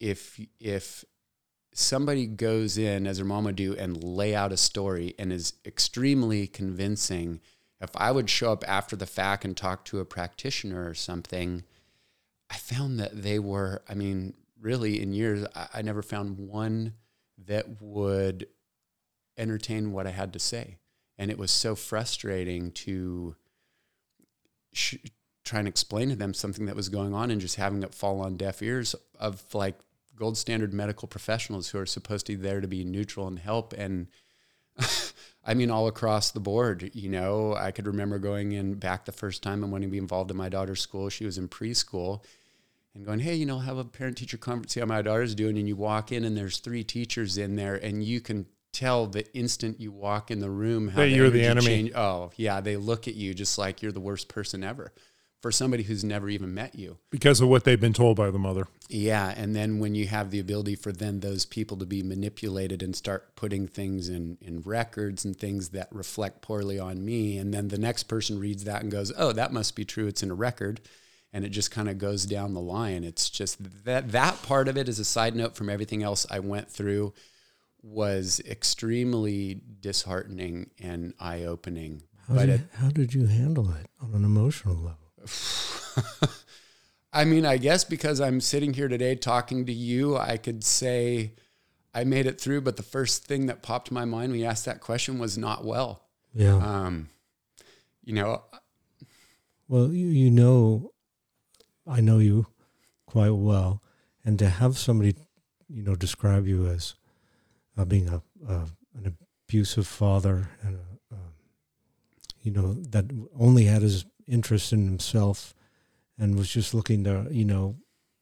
[0.00, 1.04] if if
[1.74, 6.46] somebody goes in as mom would do and lay out a story and is extremely
[6.46, 7.40] convincing
[7.80, 11.64] if i would show up after the fact and talk to a practitioner or something
[12.50, 16.94] i found that they were i mean really in years i, I never found one
[17.46, 18.46] that would
[19.36, 20.76] entertain what i had to say.
[21.18, 23.36] And it was so frustrating to
[24.72, 24.96] sh-
[25.44, 28.20] try and explain to them something that was going on and just having it fall
[28.20, 29.76] on deaf ears of like
[30.16, 33.72] gold standard medical professionals who are supposed to be there to be neutral and help
[33.72, 34.06] and
[35.44, 39.12] I mean all across the board, you know, I could remember going in back the
[39.12, 41.08] first time and wanting to be involved in my daughter's school.
[41.08, 42.22] She was in preschool
[42.94, 45.58] and going, Hey, you know, have a parent teacher conference, see how my daughter's doing.
[45.58, 49.30] And you walk in and there's three teachers in there and you can tell the
[49.36, 51.66] instant you walk in the room how That you're the enemy.
[51.66, 52.60] change- Oh yeah.
[52.60, 54.92] They look at you just like you're the worst person ever
[55.42, 56.98] for somebody who's never even met you.
[57.10, 58.68] Because of what they've been told by the mother.
[58.88, 62.82] Yeah, and then when you have the ability for then those people to be manipulated
[62.82, 67.52] and start putting things in in records and things that reflect poorly on me, and
[67.52, 70.06] then the next person reads that and goes, "Oh, that must be true.
[70.06, 70.80] It's in a record."
[71.32, 73.04] And it just kind of goes down the line.
[73.04, 76.38] It's just that that part of it is a side note from everything else I
[76.38, 77.14] went through
[77.82, 82.02] was extremely disheartening and eye opening.
[82.28, 85.01] How, But did, it, how did you handle it on an emotional level?
[87.12, 91.34] I mean, I guess because I'm sitting here today talking to you, I could say
[91.94, 92.62] I made it through.
[92.62, 95.64] But the first thing that popped my mind when you asked that question was not
[95.64, 96.02] well.
[96.34, 96.56] Yeah.
[96.56, 97.10] Um,
[98.04, 98.42] you know,
[99.68, 100.92] Well, you, you know,
[101.86, 102.46] I know you
[103.06, 103.82] quite well,
[104.24, 105.14] and to have somebody,
[105.68, 106.94] you know, describe you as
[107.76, 111.32] uh, being a, an abusive father and a, um,
[112.42, 113.04] you know that
[113.38, 115.54] only had his interest in himself
[116.18, 117.76] and was just looking to you know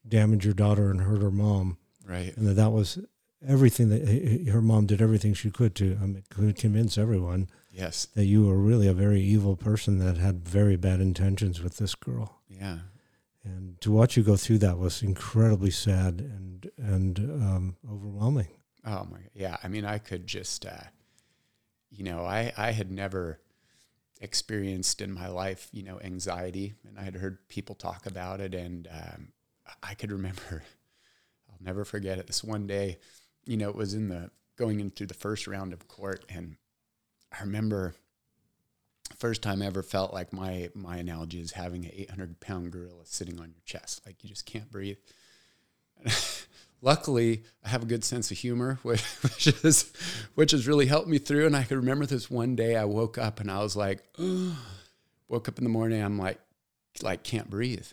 [0.07, 2.37] damage your daughter and hurt her mom, right?
[2.37, 2.99] and that that was
[3.47, 8.07] everything that her mom did everything she could to I mean, could convince everyone Yes.
[8.15, 11.95] that you were really a very evil person that had very bad intentions with this
[11.95, 12.41] girl.
[12.49, 12.79] Yeah.
[13.45, 18.49] And to watch you go through that was incredibly sad and and um, overwhelming.
[18.85, 19.21] Oh my.
[19.35, 19.57] Yeah.
[19.63, 20.85] I mean, I could just, uh,
[21.91, 23.41] you know, I I had never
[24.21, 28.55] experienced in my life, you know, anxiety, and I had heard people talk about it,
[28.55, 29.29] and um,
[29.83, 30.63] I could remember.
[31.51, 32.27] I'll never forget it.
[32.27, 32.99] This one day,
[33.47, 36.57] you know, it was in the going into the first round of court, and
[37.33, 37.95] I remember
[39.17, 43.05] first time I ever felt like my my analogy is having an 800 pound gorilla
[43.05, 44.99] sitting on your chest, like you just can't breathe.
[46.83, 49.93] Luckily, I have a good sense of humor, which, which is
[50.35, 51.47] which has really helped me through.
[51.47, 54.03] And I can remember this one day I woke up and I was like,
[55.29, 56.41] woke up in the morning, I'm like,
[57.03, 57.87] like can't breathe.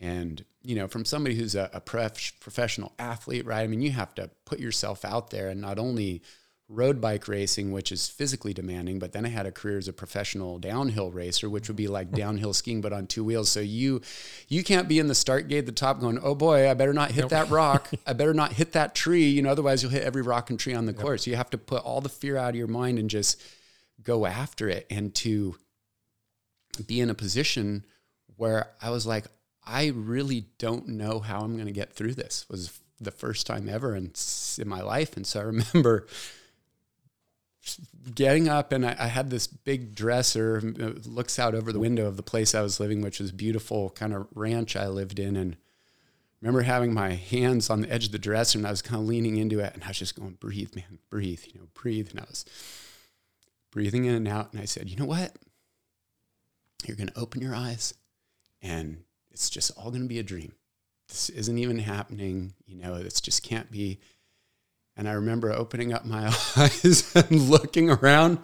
[0.00, 3.62] And you know, from somebody who's a, a prof- professional athlete, right?
[3.62, 6.22] I mean, you have to put yourself out there and not only
[6.70, 9.92] road bike racing, which is physically demanding, but then I had a career as a
[9.92, 12.16] professional downhill racer, which would be like hmm.
[12.16, 13.50] downhill skiing, but on two wheels.
[13.50, 14.00] So you,
[14.48, 16.94] you can't be in the start gate at the top going, oh boy, I better
[16.94, 17.90] not hit that rock.
[18.06, 19.28] I better not hit that tree.
[19.28, 21.26] You know, otherwise you'll hit every rock and tree on the course.
[21.26, 23.42] You have to put all the fear out of your mind and just
[24.02, 24.86] go after it.
[24.90, 25.56] And to
[26.86, 27.84] be in a position
[28.36, 29.26] where I was like,
[29.66, 32.46] I really don't know how I'm going to get through this.
[32.48, 34.12] Was the first time ever in,
[34.58, 35.16] in my life.
[35.16, 36.06] And so I remember
[38.14, 42.06] getting up and I, I, had this big dresser it looks out over the window
[42.06, 45.36] of the place I was living, which was beautiful kind of ranch I lived in.
[45.36, 45.56] And
[46.40, 49.06] remember having my hands on the edge of the dresser and I was kind of
[49.06, 52.10] leaning into it and I was just going, breathe, man, breathe, you know, breathe.
[52.10, 52.44] And I was
[53.70, 54.52] breathing in and out.
[54.52, 55.36] And I said, you know what?
[56.86, 57.92] You're going to open your eyes
[58.62, 60.54] and it's just all going to be a dream.
[61.08, 62.54] This isn't even happening.
[62.66, 64.00] You know, this just can't be.
[65.00, 66.26] And I remember opening up my
[66.58, 68.38] eyes and looking around,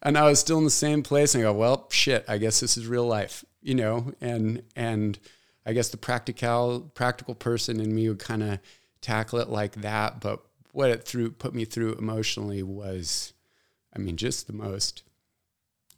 [0.00, 1.34] and I was still in the same place.
[1.34, 4.12] And I go, well, shit, I guess this is real life, you know.
[4.20, 5.18] And and
[5.66, 8.60] I guess the practical practical person in me would kind of
[9.00, 10.20] tackle it like that.
[10.20, 13.32] But what it threw put me through emotionally was,
[13.92, 15.02] I mean, just the most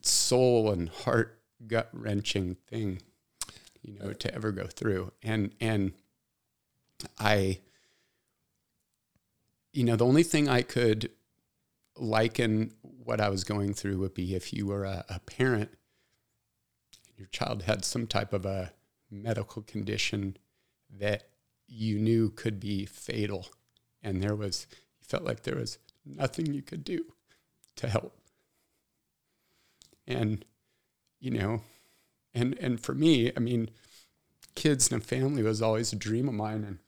[0.00, 3.02] soul and heart gut wrenching thing,
[3.82, 5.12] you know, to ever go through.
[5.22, 5.92] And and
[7.18, 7.58] I
[9.78, 11.10] you know, the only thing I could
[11.96, 15.70] liken what I was going through would be if you were a, a parent
[17.16, 18.72] your child had some type of a
[19.08, 20.36] medical condition
[20.98, 21.28] that
[21.68, 23.46] you knew could be fatal.
[24.02, 24.66] And there was,
[25.00, 27.04] you felt like there was nothing you could do
[27.76, 28.18] to help.
[30.08, 30.44] And,
[31.20, 31.62] you know,
[32.34, 33.70] and, and for me, I mean,
[34.56, 36.64] kids and a family was always a dream of mine.
[36.64, 36.78] And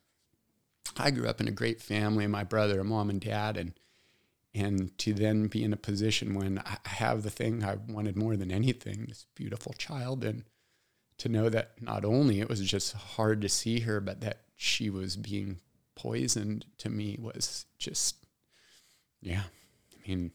[0.96, 3.72] I grew up in a great family, my brother, mom and dad, and
[4.52, 8.36] and to then be in a position when I have the thing I wanted more
[8.36, 10.44] than anything, this beautiful child, and
[11.18, 14.90] to know that not only it was just hard to see her, but that she
[14.90, 15.60] was being
[15.94, 18.16] poisoned to me was just,
[19.20, 19.42] yeah.
[19.94, 20.32] I mean,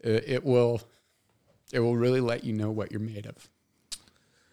[0.00, 0.82] it, it will,
[1.72, 3.48] it will really let you know what you're made of.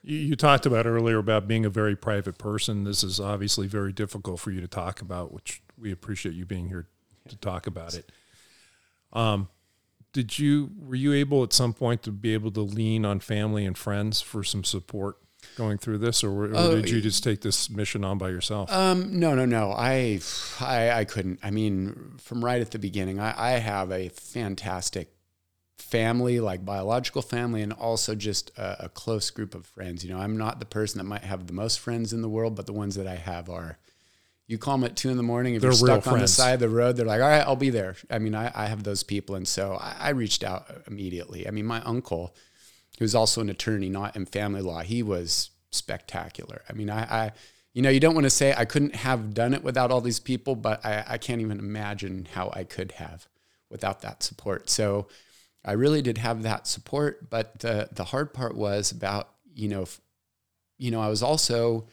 [0.06, 2.84] You, you talked about earlier about being a very private person.
[2.84, 6.68] This is obviously very difficult for you to talk about, which we appreciate you being
[6.68, 6.88] here
[7.28, 8.12] to talk about it.
[9.12, 9.50] Um,
[10.14, 13.66] did you were you able at some point to be able to lean on family
[13.66, 15.18] and friends for some support
[15.58, 18.72] going through this, or, or Oh, did you just take this mission on by yourself?
[18.72, 19.72] Um, no, no, no.
[19.72, 20.20] I,
[20.60, 21.40] I, I couldn't.
[21.44, 25.15] I mean, from right at the beginning, I, I have a fantastic
[25.78, 30.04] family, like biological family, and also just a, a, close group of friends.
[30.04, 32.56] You know, I'm not the person that might have the most friends in the world,
[32.56, 33.78] but the ones that I have are.
[34.48, 35.56] You call them at two in the morning.
[35.56, 37.56] If they're you're stuck on the side of the road, they're like, "All right, I'll
[37.56, 40.68] be there." I mean, I, I have those people, and so I, I reached out
[40.86, 41.48] immediately.
[41.48, 42.36] I mean, my uncle,
[43.00, 46.62] who's also an attorney, not in family law, he was spectacular.
[46.70, 47.32] I mean, I, I
[47.74, 50.20] you know, you don't want to say I couldn't have done it without all these
[50.20, 53.28] people, but I, I can't even imagine how I could have
[53.70, 54.70] without that support.
[54.70, 55.08] So
[55.66, 59.84] I really did have that support, but the the hard part was about you know,
[59.84, 60.00] f-
[60.78, 61.88] you know, I was also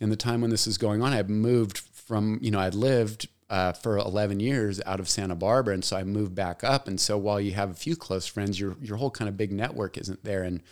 [0.00, 1.12] in the time when this was going on.
[1.12, 5.34] I had moved from you know I'd lived uh, for 11 years out of Santa
[5.34, 6.88] Barbara, and so I moved back up.
[6.88, 9.52] And so while you have a few close friends, your your whole kind of big
[9.52, 10.62] network isn't there, and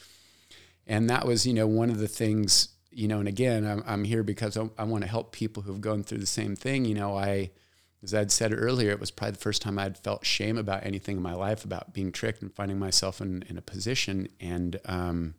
[0.87, 3.19] and that was you know one of the things you know.
[3.19, 6.19] And again, I'm I'm here because I, I want to help people who've gone through
[6.19, 6.87] the same thing.
[6.87, 7.51] You know, I
[8.03, 11.19] as I'd said earlier, it was probably the first time I'd felt shame about anything
[11.19, 14.29] in my life, about being tricked and finding myself in, in a position.
[14.41, 15.35] And um,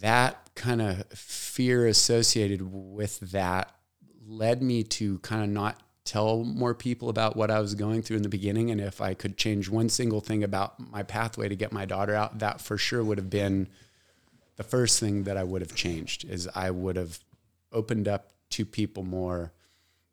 [0.00, 3.74] that kind of fear associated with that
[4.26, 8.18] led me to kind of not tell more people about what I was going through
[8.18, 8.70] in the beginning.
[8.70, 12.14] And if I could change one single thing about my pathway to get my daughter
[12.14, 13.68] out, that for sure would have been
[14.56, 17.18] the first thing that I would have changed is I would have
[17.72, 19.52] opened up to people more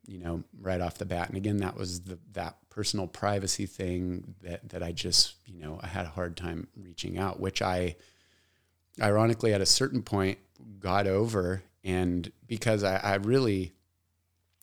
[0.08, 1.30] you know, right off the bat.
[1.30, 5.80] And again, that was the, that personal privacy thing that, that I just, you know,
[5.82, 7.96] I had a hard time reaching out, which I
[9.02, 10.38] ironically at a certain point
[10.80, 11.64] got over.
[11.84, 13.74] And because I, I really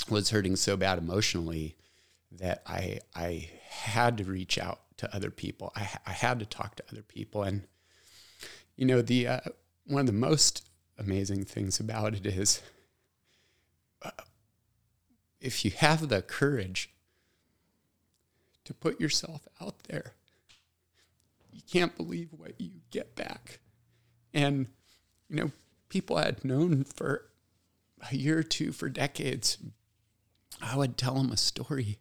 [0.08, 1.76] was hurting so bad emotionally
[2.32, 5.72] that I, I had to reach out to other people.
[5.74, 7.42] I, I had to talk to other people.
[7.42, 7.62] And,
[8.76, 9.40] you know, the, uh,
[9.86, 10.68] one of the most
[10.98, 12.62] amazing things about it is,
[14.02, 14.10] uh,
[15.42, 16.88] if you have the courage
[18.64, 20.14] to put yourself out there,
[21.52, 23.58] you can't believe what you get back.
[24.32, 24.68] And,
[25.28, 25.50] you know,
[25.88, 27.26] people I had known for
[28.10, 29.58] a year or two, for decades,
[30.60, 31.98] I would tell them a story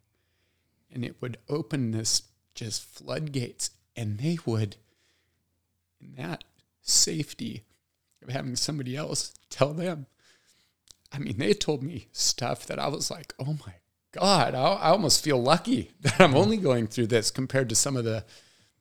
[0.90, 2.22] and it would open this
[2.54, 4.76] just floodgates and they would,
[6.00, 6.44] in that
[6.80, 7.64] safety
[8.22, 10.06] of having somebody else tell them,
[11.12, 13.74] I mean, they told me stuff that I was like, oh my
[14.12, 17.96] God, I, I almost feel lucky that I'm only going through this compared to some
[17.96, 18.24] of the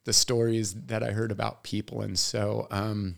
[0.04, 2.02] the stories that I heard about people.
[2.02, 3.18] And so, um,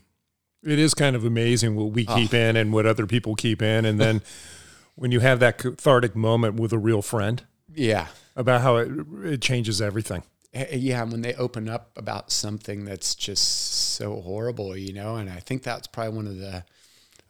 [0.62, 2.36] it is kind of amazing what we keep oh.
[2.36, 3.86] in and what other people keep in.
[3.86, 4.20] And then
[4.94, 7.42] when you have that cathartic moment with a real friend,
[7.74, 8.90] yeah, about how it,
[9.24, 10.22] it changes everything.
[10.52, 14.92] Eh, eh, yeah, and when they open up about something that's just so horrible, you
[14.92, 16.64] know, and I think that's probably one of the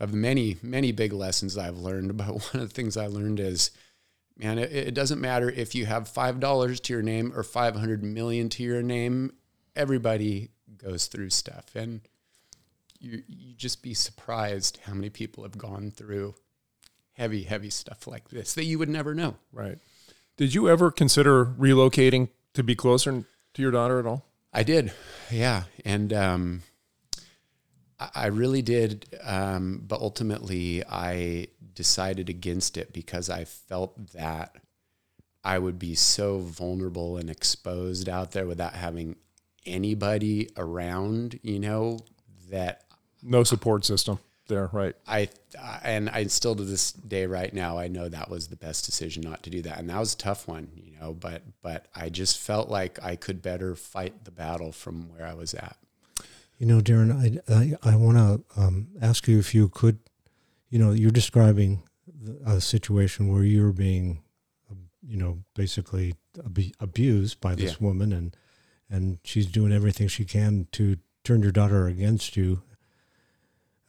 [0.01, 2.16] of the many, many big lessons I've learned.
[2.16, 3.70] But one of the things I learned is,
[4.36, 7.76] man, it, it doesn't matter if you have five dollars to your name or five
[7.76, 9.32] hundred million to your name.
[9.76, 12.01] Everybody goes through stuff, and
[12.99, 16.34] you you just be surprised how many people have gone through
[17.14, 19.36] heavy, heavy stuff like this that you would never know.
[19.53, 19.78] Right.
[20.36, 23.24] Did you ever consider relocating to be closer
[23.55, 24.26] to your daughter at all?
[24.53, 24.92] I did.
[25.30, 26.62] Yeah, and um,
[27.99, 34.57] I really did, um, but ultimately I decided against it because I felt that
[35.45, 39.16] I would be so vulnerable and exposed out there without having
[39.66, 41.99] anybody around, you know,
[42.51, 42.84] that
[43.22, 44.18] no support system
[44.49, 44.95] there, right?
[45.07, 45.28] I
[45.82, 49.22] and I still to this day right now I know that was the best decision
[49.22, 51.12] not to do that, and that was a tough one, you know.
[51.12, 55.34] But but I just felt like I could better fight the battle from where I
[55.34, 55.76] was at.
[56.59, 59.98] You know, Derin, I, I, I want to um, ask you if you could,
[60.70, 61.82] you know, you're describing
[62.46, 64.22] a situation where you're being,
[65.02, 67.86] you know, basically ab- abused by this yeah.
[67.86, 68.36] woman and,
[68.88, 72.62] and she's doing everything she can to turn your daughter against you.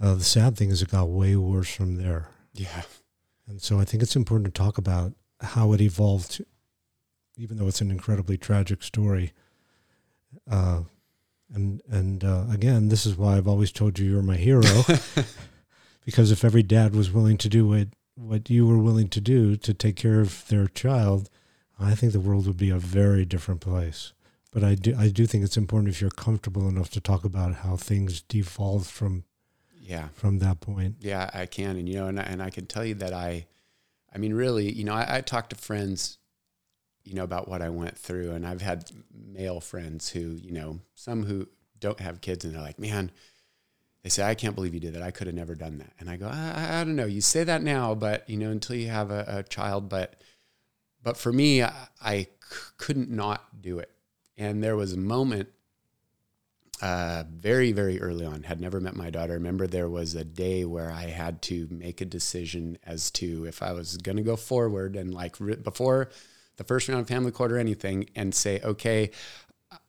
[0.02, 2.30] Uh, the sad thing is it got way worse from there.
[2.54, 2.84] Yeah.
[3.48, 6.44] And so I think it's important to talk about how it evolved,
[7.38, 9.34] even though it's an incredibly tragic story.
[10.50, 10.82] Uh,
[11.54, 14.64] and and uh, again, this is why I've always told you you're my hero,
[16.06, 19.56] because if every dad was willing to do what what you were willing to do
[19.58, 21.30] to take care of their child,
[21.80, 24.14] I think the world would be a very different place.
[24.52, 27.56] But I do I do think it's important if you're comfortable enough to talk about
[27.56, 29.26] how things devolved from
[29.80, 30.96] yeah from that point.
[31.02, 33.48] Yeah, I can, and you know, and I, and I can tell you that I,
[34.14, 36.18] I mean, really, you know, I, I talk to friends
[37.06, 38.32] you know, about what I went through.
[38.32, 41.48] And I've had male friends who, you know, some who
[41.80, 43.12] don't have kids and they're like, man,
[44.04, 45.04] they say, I can't believe you did that.
[45.04, 45.94] I could have never done that.
[46.00, 47.06] And I go, I, I don't know.
[47.06, 49.88] You say that now, but, you know, until you have a, a child.
[49.88, 50.22] But,
[51.02, 52.30] but for me, I, I c-
[52.78, 53.92] couldn't not do it.
[54.38, 55.50] And there was a moment
[56.82, 59.34] uh, very, very early on, had never met my daughter.
[59.34, 63.64] Remember there was a day where I had to make a decision as to if
[63.64, 66.10] I was going to go forward and like re- before
[66.58, 69.12] the first round of family court or anything and say, okay,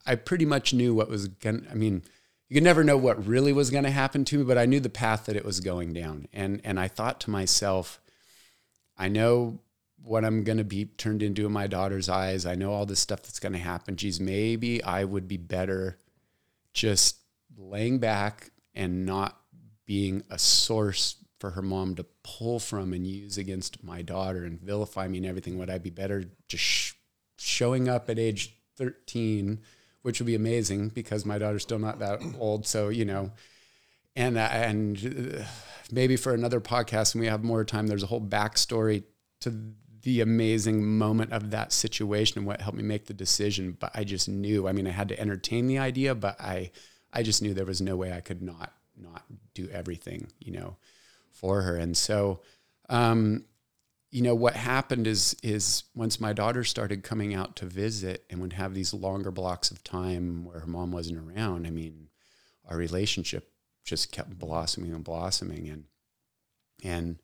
[0.07, 2.03] I pretty much knew what was going to, I mean,
[2.49, 4.81] you could never know what really was going to happen to me, but I knew
[4.81, 6.29] the path that it was going down.
[6.33, 8.01] And, and I thought to myself,
[8.97, 9.61] I know
[10.03, 12.47] what I'm going to be turned into in my daughter's eyes.
[12.47, 13.97] I know all this stuff that's going to happen.
[13.97, 15.99] Geez, maybe I would be better
[16.73, 17.17] just
[17.57, 19.41] laying back and not
[19.85, 24.61] being a source for her mom to pull from and use against my daughter and
[24.61, 25.59] vilify me and everything.
[25.59, 26.93] Would I be better just sh-
[27.39, 29.61] showing up at age 13,
[30.03, 32.67] which would be amazing because my daughter's still not that old.
[32.67, 33.33] So, you know,
[34.15, 35.45] and, uh, and uh,
[35.93, 39.05] maybe for another podcast when we have more time, there's a whole backstory
[39.41, 43.77] to the amazing moment of that situation and what helped me make the decision.
[43.79, 46.71] But I just knew, I mean, I had to entertain the idea, but I,
[47.13, 49.25] I just knew there was no way I could not, not
[49.55, 50.77] do everything, you know,
[51.37, 51.77] for her.
[51.77, 52.41] And so,
[52.89, 53.45] um,
[54.11, 58.41] you know, what happened is, is once my daughter started coming out to visit and
[58.41, 62.09] would have these longer blocks of time where her mom wasn't around, I mean,
[62.69, 63.53] our relationship
[63.85, 65.69] just kept blossoming and blossoming.
[65.69, 65.85] And,
[66.83, 67.19] and,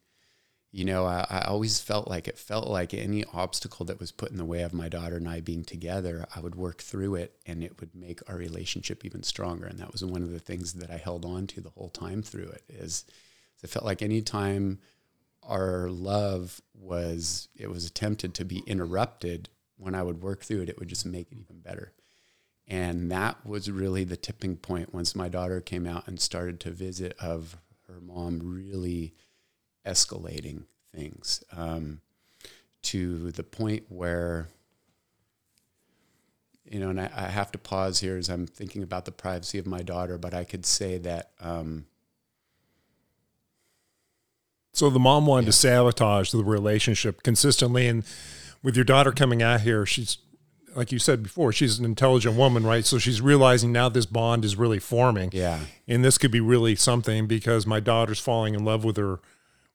[0.71, 4.31] you know, I, I, always felt like it felt like any obstacle that was put
[4.31, 7.39] in the way of my daughter and I being together, I would work through it
[7.45, 9.67] and it would make our relationship even stronger.
[9.67, 12.23] And that was one of the things that I held on to the whole time
[12.23, 13.05] through it is
[13.63, 14.79] it felt like anytime
[15.43, 20.69] our love was, it was attempted to be interrupted, when I would work through it,
[20.69, 21.93] it would just make it even better.
[22.69, 26.71] And that was really the tipping point once my daughter came out and started to
[26.71, 27.57] visit of
[27.89, 29.15] her mom really
[29.85, 32.01] escalating things um,
[32.83, 34.49] to the point where
[36.65, 39.59] you know, and I, I, have to pause here as I'm thinking about the privacy
[39.59, 41.33] of my daughter, but I could say that.
[41.41, 41.87] Um,
[44.73, 45.51] so the mom wanted yeah.
[45.51, 48.05] to sabotage the relationship consistently, and
[48.62, 50.18] with your daughter coming out here, she's
[50.75, 52.85] like you said before, she's an intelligent woman, right?
[52.85, 55.31] So she's realizing now this bond is really forming.
[55.33, 59.20] Yeah, and this could be really something because my daughter's falling in love with her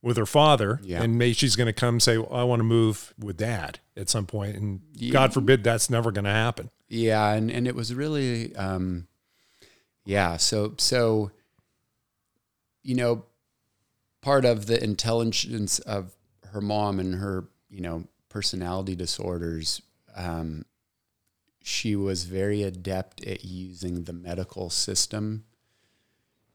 [0.01, 1.01] with her father, yeah.
[1.01, 4.09] and maybe she's going to come say, well, "I want to move with dad" at
[4.09, 5.11] some point, and yeah.
[5.11, 6.69] God forbid that's never going to happen.
[6.87, 9.07] Yeah, and and it was really, um,
[10.05, 10.37] yeah.
[10.37, 11.31] So so,
[12.83, 13.25] you know,
[14.27, 16.13] part of the intelligence of
[16.51, 19.81] her mom and her, you know, personality disorders.
[20.17, 20.65] Um,
[21.63, 25.45] she was very adept at using the medical system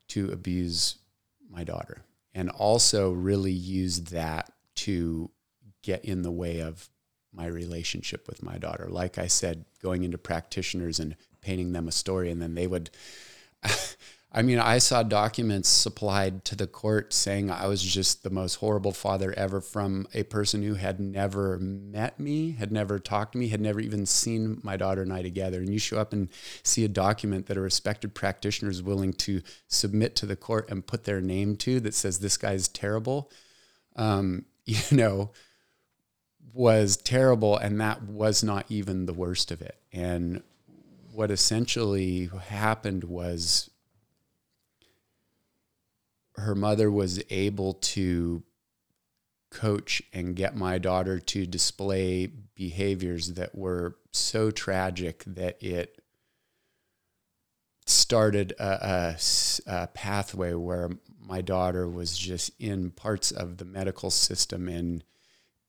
[0.08, 0.96] to abuse
[1.48, 2.02] my daughter
[2.34, 5.30] and also really used that to
[5.80, 6.90] get in the way of
[7.32, 8.86] my relationship with my daughter.
[8.90, 12.90] Like I said, going into practitioners and painting them a story, and then they would
[14.34, 18.56] I mean, I saw documents supplied to the court saying I was just the most
[18.56, 23.38] horrible father ever from a person who had never met me, had never talked to
[23.38, 25.60] me, had never even seen my daughter and I together.
[25.60, 26.30] And you show up and
[26.62, 30.86] see a document that a respected practitioner is willing to submit to the court and
[30.86, 33.30] put their name to that says this guy's terrible,
[33.96, 35.30] um, you know,
[36.54, 37.58] was terrible.
[37.58, 39.76] And that was not even the worst of it.
[39.92, 40.42] And
[41.12, 43.68] what essentially happened was
[46.36, 48.42] her mother was able to
[49.50, 56.00] coach and get my daughter to display behaviors that were so tragic that it
[57.86, 59.16] started a, a,
[59.66, 65.02] a, pathway where my daughter was just in parts of the medical system in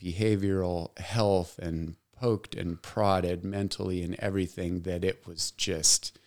[0.02, 6.18] behavioral health and poked and prodded mentally and everything that it was just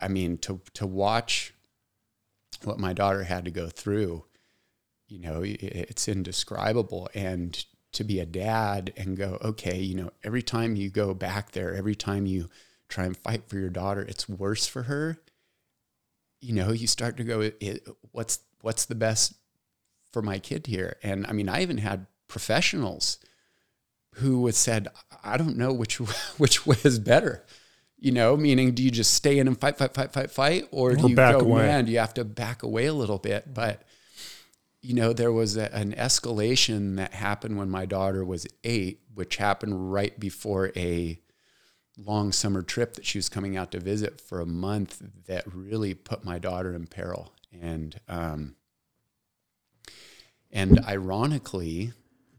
[0.00, 1.51] i mean to to watch
[2.66, 4.24] what my daughter had to go through,
[5.08, 7.08] you know, it's indescribable.
[7.14, 11.52] And to be a dad and go, okay, you know, every time you go back
[11.52, 12.48] there, every time you
[12.88, 15.18] try and fight for your daughter, it's worse for her.
[16.40, 17.50] You know, you start to go,
[18.12, 19.34] what's what's the best
[20.12, 20.96] for my kid here?
[21.02, 23.18] And I mean, I even had professionals
[24.16, 24.88] who said,
[25.22, 25.96] I don't know which
[26.38, 27.44] which way is better
[28.02, 30.96] you know, meaning do you just stay in and fight, fight, fight, fight, fight, or
[30.96, 31.62] do or you go, away.
[31.62, 33.54] man, do you have to back away a little bit?
[33.54, 33.84] But,
[34.80, 39.36] you know, there was a, an escalation that happened when my daughter was eight, which
[39.36, 41.20] happened right before a
[41.96, 45.94] long summer trip that she was coming out to visit for a month that really
[45.94, 47.32] put my daughter in peril.
[47.60, 48.56] And, um,
[50.50, 51.92] and ironically,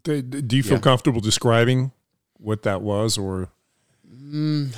[0.03, 0.79] do, do you feel yeah.
[0.79, 1.93] comfortable describing
[2.33, 3.47] what that was or?
[4.13, 4.72] Mm,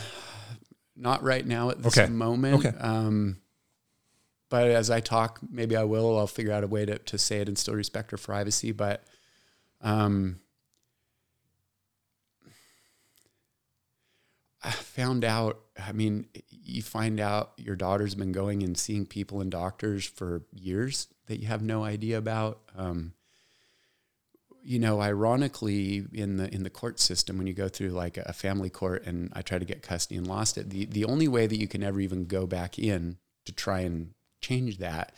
[1.06, 2.12] not right now at this Okay.
[2.12, 2.66] moment.
[2.66, 2.78] Okay.
[2.78, 3.38] Um,
[4.50, 6.18] but as I talk, maybe I will.
[6.18, 8.72] I'll figure out a way to, to say it and still respect her privacy.
[8.72, 9.04] But
[9.82, 10.40] um,
[14.64, 15.60] I found out.
[15.78, 20.44] I mean, you find out your daughter's been going and seeing people and doctors for
[20.54, 22.62] years that you have no idea about.
[22.78, 23.14] Um,
[24.66, 28.34] you know, ironically, in the in the court system, when you go through like a
[28.34, 31.46] family court, and I tried to get custody and lost it, the the only way
[31.46, 35.14] that you can ever even go back in to try and change that,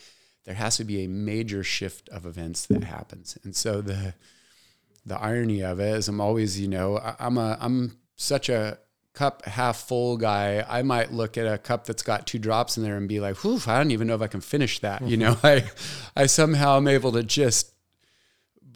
[0.46, 4.14] there has to be a major shift of events that happens, and so the
[5.06, 8.78] the irony of it is, I'm always, you know, I, I'm a I'm such a
[9.14, 10.66] cup half full guy.
[10.68, 13.38] I might look at a cup that's got two drops in there and be like,
[13.38, 15.68] "Whew, I don't even know if I can finish that." You know, mm-hmm.
[16.18, 17.74] I I somehow am able to just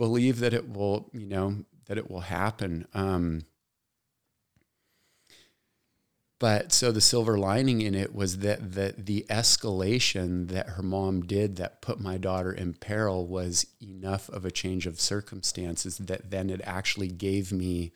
[0.01, 2.87] believe that it will, you know, that it will happen.
[2.91, 3.43] Um,
[6.39, 11.21] but so the silver lining in it was that the, the escalation that her mom
[11.21, 16.31] did that put my daughter in peril was enough of a change of circumstances that
[16.31, 17.91] then it actually gave me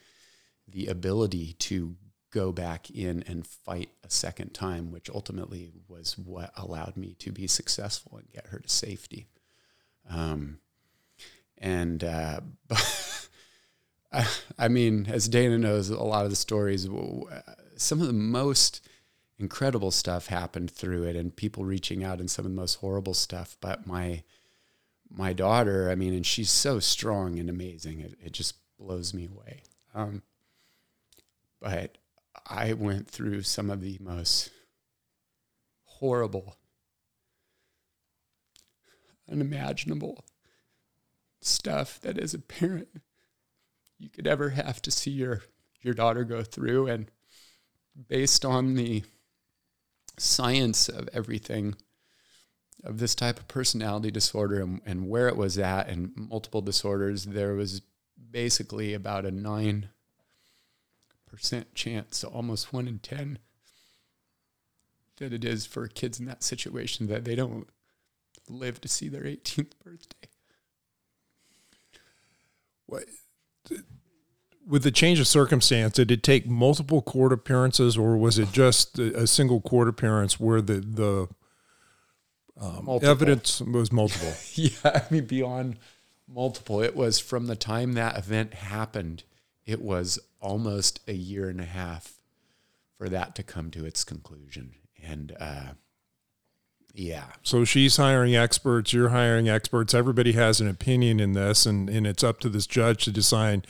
[0.68, 1.96] the ability to
[2.32, 7.32] go back in and fight a second time, which ultimately was what allowed me to
[7.32, 9.26] be successful and get her to safety.
[10.08, 10.60] Um,
[11.66, 12.42] and uh,
[14.60, 16.88] I, mean, as Dana knows, a lot of the stories,
[17.76, 18.88] some of the most
[19.40, 23.16] incredible stuff happened through it, and people reaching out, and some of the most horrible
[23.16, 23.58] stuff.
[23.62, 24.24] But my
[25.10, 28.00] my daughter, I mean, and she's so strong and amazing.
[28.00, 29.64] It, it just blows me away.
[29.96, 30.22] Um,
[31.60, 31.98] but
[32.46, 34.52] I went through some of the most
[35.84, 36.58] horrible,
[39.32, 40.26] unimaginable
[41.46, 42.88] stuff that as a parent
[44.00, 45.44] you could ever have to see your
[45.82, 47.12] your daughter go through and
[48.08, 49.04] based on the
[50.18, 51.76] science of everything
[52.84, 57.26] of this type of personality disorder and, and where it was at and multiple disorders
[57.26, 57.82] there was
[58.32, 59.84] basically about a 9%
[61.74, 63.40] chance so almost 1 in 10
[65.18, 67.70] that it is for kids in that situation that they don't
[68.50, 70.15] live to see their 18th birthday
[74.68, 78.98] with the change of circumstance, did it take multiple court appearances, or was it just
[79.00, 81.28] a, a single court appearance where the the
[82.60, 84.34] um, evidence was multiple?
[84.54, 85.78] yeah, I mean, beyond
[86.28, 89.24] multiple, it was from the time that event happened,
[89.66, 92.22] it was almost a year and a half
[92.98, 94.76] for that to come to its conclusion.
[95.04, 95.74] And uh,
[96.96, 99.94] yeah, So she's hiring experts, you're hiring experts.
[99.94, 103.68] Everybody has an opinion in this, and, and it's up to this judge to decide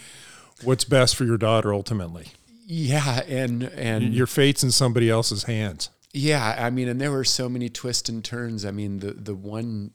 [0.63, 2.27] what's best for your daughter ultimately.
[2.67, 5.89] yeah, and and Your fate's in somebody else's hands.
[6.13, 8.63] Yeah, I mean, and there were so many twists and turns.
[8.63, 9.91] I mean, the the one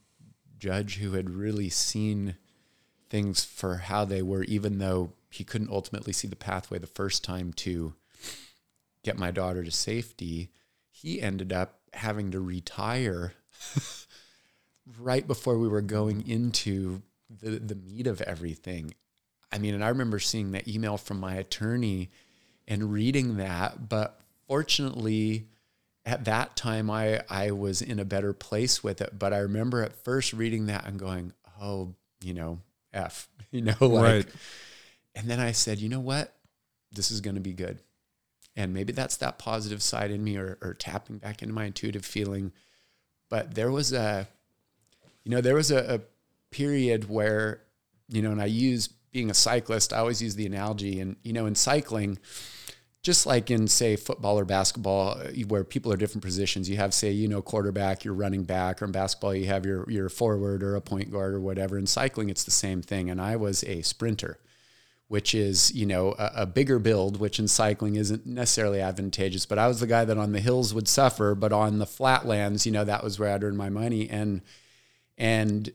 [0.58, 2.36] judge who had really seen
[3.08, 7.24] things for how they were, even though he couldn't ultimately see the pathway the first
[7.24, 7.94] time to
[9.02, 10.50] get my daughter to safety,
[10.90, 13.32] he ended up having to retire
[14.98, 18.94] right before we were going into the the meat of everything.
[19.52, 22.10] I mean, and I remember seeing that email from my attorney
[22.68, 25.46] and reading that, but fortunately
[26.06, 29.82] at that time I I was in a better place with it, but I remember
[29.82, 32.60] at first reading that and going, "Oh, you know,
[32.92, 34.26] f." You know, like Right.
[35.16, 36.32] and then I said, "You know what?
[36.92, 37.80] This is going to be good."
[38.56, 42.04] And maybe that's that positive side in me or, or tapping back into my intuitive
[42.04, 42.52] feeling.
[43.28, 44.28] But there was a,
[45.24, 46.00] you know, there was a, a
[46.50, 47.62] period where,
[48.08, 51.00] you know, and I use being a cyclist, I always use the analogy.
[51.00, 52.18] And, you know, in cycling,
[53.02, 57.10] just like in, say, football or basketball, where people are different positions, you have, say,
[57.10, 60.76] you know, quarterback, your running back, or in basketball, you have your, your forward or
[60.76, 61.78] a point guard or whatever.
[61.78, 63.08] In cycling, it's the same thing.
[63.08, 64.38] And I was a sprinter
[65.10, 69.44] which is you know a, a, bigger build, which in cycling isn't necessarily advantageous.
[69.44, 72.64] But I was the guy that on the hills would suffer, but on the flatlands,
[72.64, 74.08] you know, that was where I'd earn my money.
[74.08, 74.40] And
[75.18, 75.72] and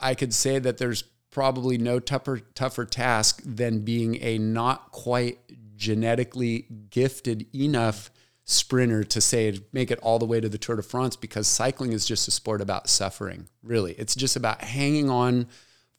[0.00, 5.38] I could say that there's probably no tougher tougher task than being a not quite
[5.76, 8.10] genetically gifted enough
[8.44, 11.92] sprinter to say make it all the way to the Tour de France because cycling
[11.92, 13.46] is just a sport about suffering.
[13.62, 15.46] Really, it's just about hanging on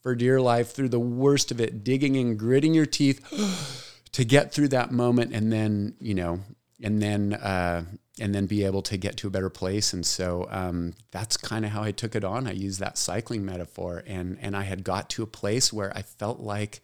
[0.04, 4.54] for dear life through the worst of it, digging and gritting your teeth to get
[4.54, 6.42] through that moment, and then you know,
[6.84, 7.84] and then uh,
[8.20, 9.94] and then be able to get to a better place.
[9.94, 12.46] And so um, that's kind of how I took it on.
[12.46, 16.04] I used that cycling metaphor, and and I had got to a place where I
[16.04, 16.82] felt like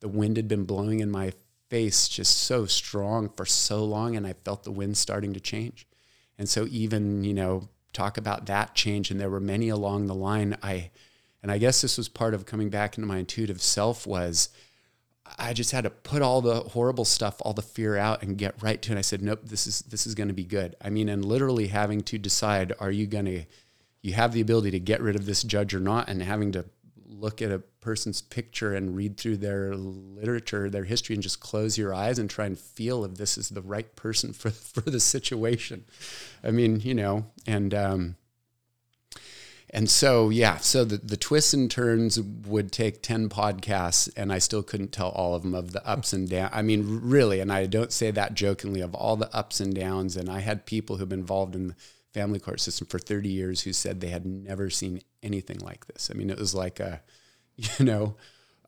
[0.00, 1.32] the wind had been blowing in my
[1.68, 5.86] face just so strong for so long and I felt the wind starting to change.
[6.38, 10.14] And so even, you know, talk about that change and there were many along the
[10.14, 10.90] line I
[11.42, 14.48] and I guess this was part of coming back into my intuitive self was
[15.38, 18.62] I just had to put all the horrible stuff, all the fear out and get
[18.62, 18.92] right to it.
[18.92, 20.76] And I said, nope, this is this is going to be good.
[20.80, 23.44] I mean, and literally having to decide, are you going to
[24.02, 26.64] you have the ability to get rid of this judge or not and having to
[27.06, 31.76] look at a person's picture and read through their literature, their history, and just close
[31.76, 35.00] your eyes and try and feel if this is the right person for for the
[35.00, 35.84] situation.
[36.42, 38.16] I mean, you know, and um,
[39.70, 44.38] and so yeah, so the the twists and turns would take ten podcasts, and I
[44.38, 46.52] still couldn't tell all of them of the ups and downs.
[46.54, 50.16] I mean, really, and I don't say that jokingly of all the ups and downs.
[50.16, 51.76] And I had people who've been involved in the
[52.14, 56.10] family court system for 30 years who said they had never seen anything like this.
[56.10, 57.02] I mean, it was like a,
[57.56, 58.16] you know,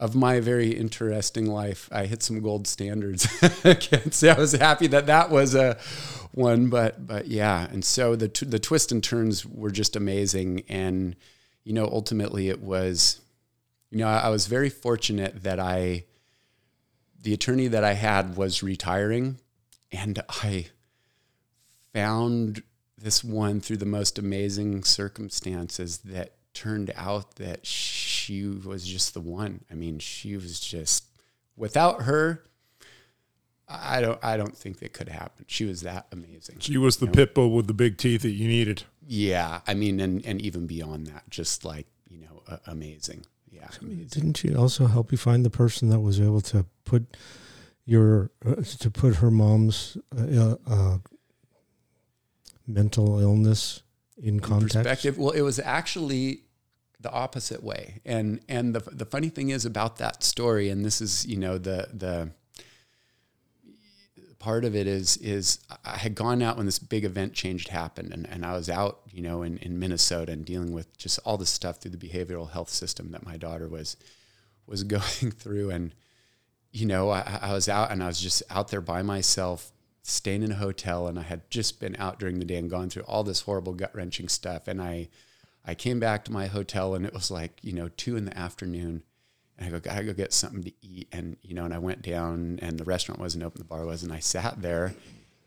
[0.01, 3.29] of my very interesting life, I hit some gold standards.
[3.65, 5.77] I can't say I was happy that that was a
[6.33, 7.69] one, but but yeah.
[7.71, 11.15] And so the t- the twists and turns were just amazing, and
[11.65, 13.21] you know, ultimately it was,
[13.91, 16.05] you know, I, I was very fortunate that I,
[17.21, 19.39] the attorney that I had was retiring,
[19.93, 20.69] and I
[21.93, 22.63] found
[22.97, 29.21] this one through the most amazing circumstances that turned out that she was just the
[29.21, 29.65] one.
[29.71, 31.05] I mean, she was just
[31.57, 32.43] without her.
[33.69, 34.19] I don't.
[34.23, 35.45] I don't think that could happen.
[35.47, 36.57] She was that amazing.
[36.59, 37.15] She was the you know?
[37.15, 38.83] pit bull with the big teeth that you needed.
[39.07, 43.27] Yeah, I mean, and and even beyond that, just like you know, uh, amazing.
[43.49, 44.07] Yeah, amazing.
[44.09, 47.17] Didn't she also help you find the person that was able to put
[47.85, 50.99] your uh, to put her mom's uh, uh,
[52.67, 53.83] mental illness
[54.21, 54.77] in, in context?
[54.77, 55.19] perspective?
[55.19, 56.43] Well, it was actually
[57.01, 61.01] the opposite way, and and the the funny thing is about that story, and this
[61.01, 62.31] is you know the the
[64.41, 68.13] part of it is is I had gone out when this big event change happened
[68.13, 71.37] and, and I was out, you know, in, in Minnesota and dealing with just all
[71.37, 73.97] the stuff through the behavioral health system that my daughter was
[74.67, 75.95] was going through and
[76.73, 79.73] you know, I, I was out and I was just out there by myself,
[80.11, 82.91] staying in a hotel and I had just been out during the day and gone
[82.91, 84.69] through all this horrible gut wrenching stuff.
[84.69, 85.09] And I
[85.65, 88.37] I came back to my hotel and it was like, you know, two in the
[88.37, 89.03] afternoon
[89.59, 91.09] and I go, gotta go get something to eat.
[91.13, 94.03] And, you know, and I went down and the restaurant wasn't open, the bar was,
[94.03, 94.95] and I sat there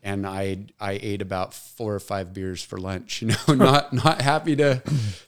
[0.03, 4.22] and I, I ate about four or five beers for lunch, you know, not, not
[4.22, 4.84] happy to,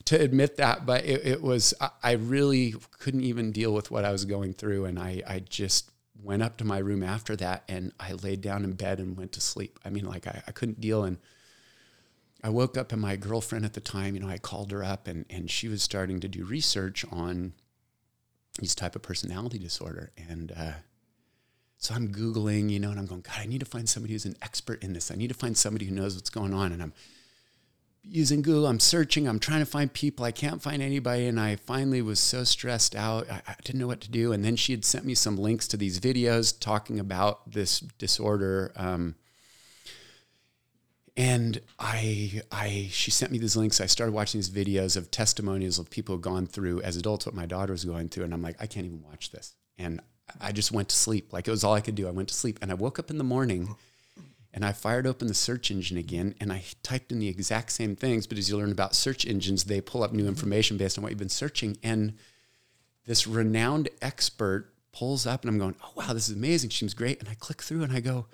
[0.06, 4.06] to admit that, but it, it was, I, I really couldn't even deal with what
[4.06, 4.86] I was going through.
[4.86, 5.90] And I, I just
[6.26, 9.32] went up to my room after that and I laid down in bed and went
[9.34, 9.80] to sleep.
[9.86, 11.04] I mean, like I, I couldn't deal.
[11.04, 11.18] And
[12.44, 15.08] I woke up and my girlfriend at the time, you know, I called her up
[15.08, 17.54] and, and she was starting to do research on,
[18.60, 20.12] these type of personality disorder.
[20.30, 20.74] And uh,
[21.78, 24.26] so I'm Googling, you know, and I'm going, God, I need to find somebody who's
[24.26, 25.12] an expert in this.
[25.12, 26.72] I need to find somebody who knows what's going on.
[26.72, 26.94] And I'm
[28.08, 30.26] using Google, I'm searching, I'm trying to find people.
[30.26, 31.28] I can't find anybody.
[31.28, 33.30] And I finally was so stressed out.
[33.30, 34.32] I, I didn't know what to do.
[34.32, 38.72] And then she had sent me some links to these videos talking about this disorder.
[38.76, 39.16] Um,
[41.18, 43.80] and I, I, she sent me these links.
[43.80, 47.36] I started watching these videos of testimonials of people who've gone through as adults what
[47.36, 49.56] my daughter was going through, and I'm like, I can't even watch this.
[49.78, 50.02] And
[50.42, 51.32] I just went to sleep.
[51.32, 52.08] Like it was all I could do.
[52.08, 53.76] I went to sleep, and I woke up in the morning,
[54.56, 57.96] and I fired open the search engine again, and I typed in the exact same
[57.96, 58.26] things.
[58.26, 61.12] But as you learn about search engines, they pull up new information based on what
[61.12, 62.14] you've been searching, and
[63.06, 66.70] this renowned expert pulls up, and I'm going, oh wow, this is amazing.
[66.70, 68.28] She seems great, and I click through, and I go.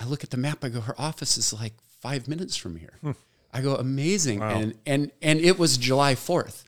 [0.00, 0.64] I look at the map.
[0.64, 2.94] I go, her office is like five minutes from here.
[3.00, 3.12] Hmm.
[3.52, 4.40] I go, amazing.
[4.40, 4.48] Wow.
[4.48, 6.64] And, and, and it was July 4th,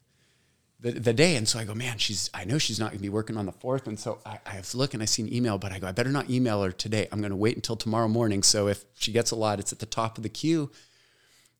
[0.80, 1.36] the, the day.
[1.36, 3.46] And so I go, man, she's, I know she's not going to be working on
[3.46, 3.86] the 4th.
[3.86, 6.10] And so I, I look and I see an email, but I go, I better
[6.10, 7.08] not email her today.
[7.10, 8.42] I'm going to wait until tomorrow morning.
[8.42, 10.70] So if she gets a lot, it's at the top of the queue.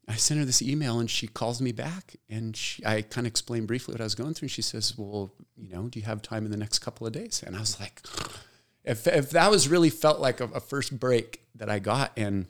[0.09, 3.33] I sent her this email and she calls me back and she, I kind of
[3.33, 4.47] explained briefly what I was going through.
[4.47, 7.13] And she says, well, you know, do you have time in the next couple of
[7.13, 7.43] days?
[7.45, 8.03] And I was like,
[8.85, 12.47] if, if that was really felt like a, a first break that I got and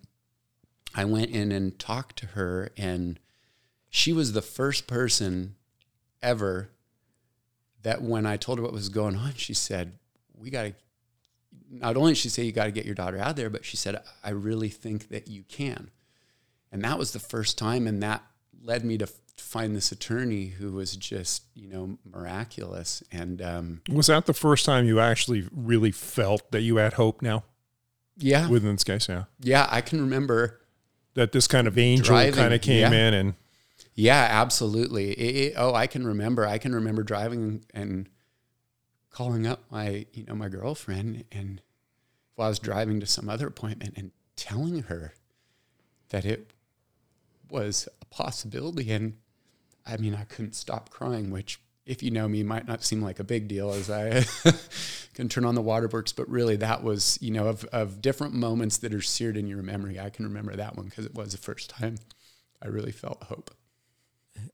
[0.96, 3.20] I went in and talked to her, and
[3.90, 5.56] she was the first person
[6.22, 6.70] ever
[7.82, 9.92] that when I told her what was going on, she said,
[10.36, 10.74] We got to,
[11.70, 13.76] not only did she say, You got to get your daughter out there, but she
[13.76, 15.90] said, I really think that you can.
[16.72, 18.22] And that was the first time, and that
[18.62, 23.02] led me to find this attorney who was just, you know, miraculous.
[23.12, 27.22] And um, was that the first time you actually really felt that you had hope
[27.22, 27.44] now?
[28.16, 28.48] Yeah.
[28.48, 29.24] Within this case, yeah.
[29.40, 30.60] Yeah, I can remember
[31.14, 33.08] that this kind of angel kind of came yeah.
[33.08, 33.34] in and
[33.96, 38.08] yeah absolutely it, it, oh i can remember i can remember driving and
[39.10, 41.60] calling up my you know my girlfriend and
[42.36, 45.14] while I was driving to some other appointment and telling her
[46.10, 46.52] that it
[47.50, 48.92] was a possibility.
[48.92, 49.14] And
[49.84, 53.18] I mean, I couldn't stop crying, which, if you know me, might not seem like
[53.18, 54.24] a big deal as I
[55.14, 56.12] can turn on the waterworks.
[56.12, 59.62] But really, that was, you know, of, of different moments that are seared in your
[59.62, 59.98] memory.
[59.98, 61.96] I can remember that one because it was the first time
[62.60, 63.50] I really felt hope.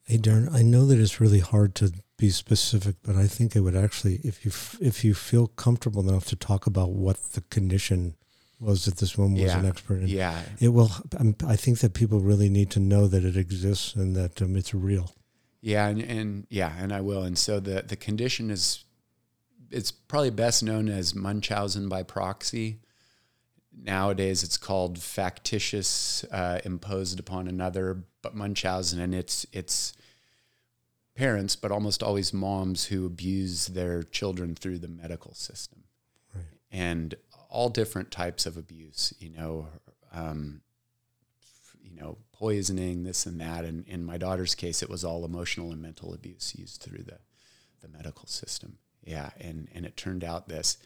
[0.05, 3.61] Hey, Derin, I know that it's really hard to be specific, but I think it
[3.61, 8.15] would actually, if you if you feel comfortable enough to talk about what the condition
[8.61, 10.41] was that this woman was an expert in, Yeah.
[10.61, 10.91] it will.
[11.19, 14.55] um, I think that people really need to know that it exists and that um,
[14.57, 15.15] it's real.
[15.61, 17.23] Yeah, and, and yeah, and I will.
[17.23, 18.85] And so the the condition is
[19.71, 22.79] it's probably best known as Munchausen by proxy.
[23.75, 29.93] Nowadays, it's called factitious uh, imposed upon another, but Munchausen, and it's it's
[31.15, 35.85] parents, but almost always moms who abuse their children through the medical system,
[36.35, 36.45] Right.
[36.71, 37.15] and
[37.49, 39.13] all different types of abuse.
[39.19, 39.67] You know,
[40.13, 40.61] um,
[41.83, 43.65] you know, poisoning, this and that.
[43.65, 47.19] And in my daughter's case, it was all emotional and mental abuse used through the,
[47.81, 48.79] the medical system.
[49.05, 49.31] Yeah.
[49.41, 50.79] And, and it turned out this,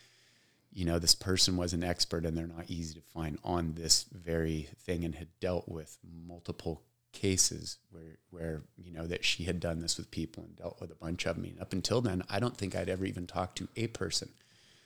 [0.76, 4.04] you know, this person was an expert and they're not easy to find on this
[4.12, 5.96] very thing and had dealt with
[6.28, 10.78] multiple cases where, where, you know, that she had done this with people and dealt
[10.78, 11.46] with a bunch of them.
[11.46, 14.28] I mean, up until then, I don't think I'd ever even talked to a person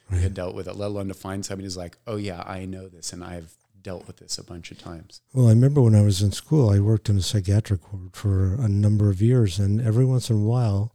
[0.09, 2.66] who had dealt with it, let alone to find somebody who's like, oh yeah, I
[2.66, 5.22] know this and I've dealt with this a bunch of times.
[5.34, 8.55] Well, I remember when I was in school, I worked in a psychiatric ward for
[8.55, 10.95] a number of years, and every once in a while,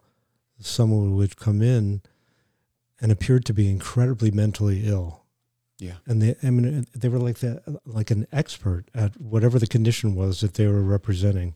[0.62, 2.02] someone would come in
[3.06, 5.22] and appeared to be incredibly mentally ill.
[5.78, 5.98] Yeah.
[6.08, 10.16] and they, I mean, they were like that, like an expert at whatever the condition
[10.16, 11.54] was that they were representing.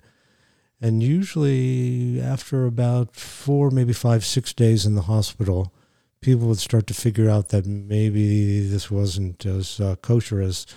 [0.80, 5.74] And usually, after about four, maybe five, six days in the hospital,
[6.22, 10.68] people would start to figure out that maybe this wasn't as uh, kosher as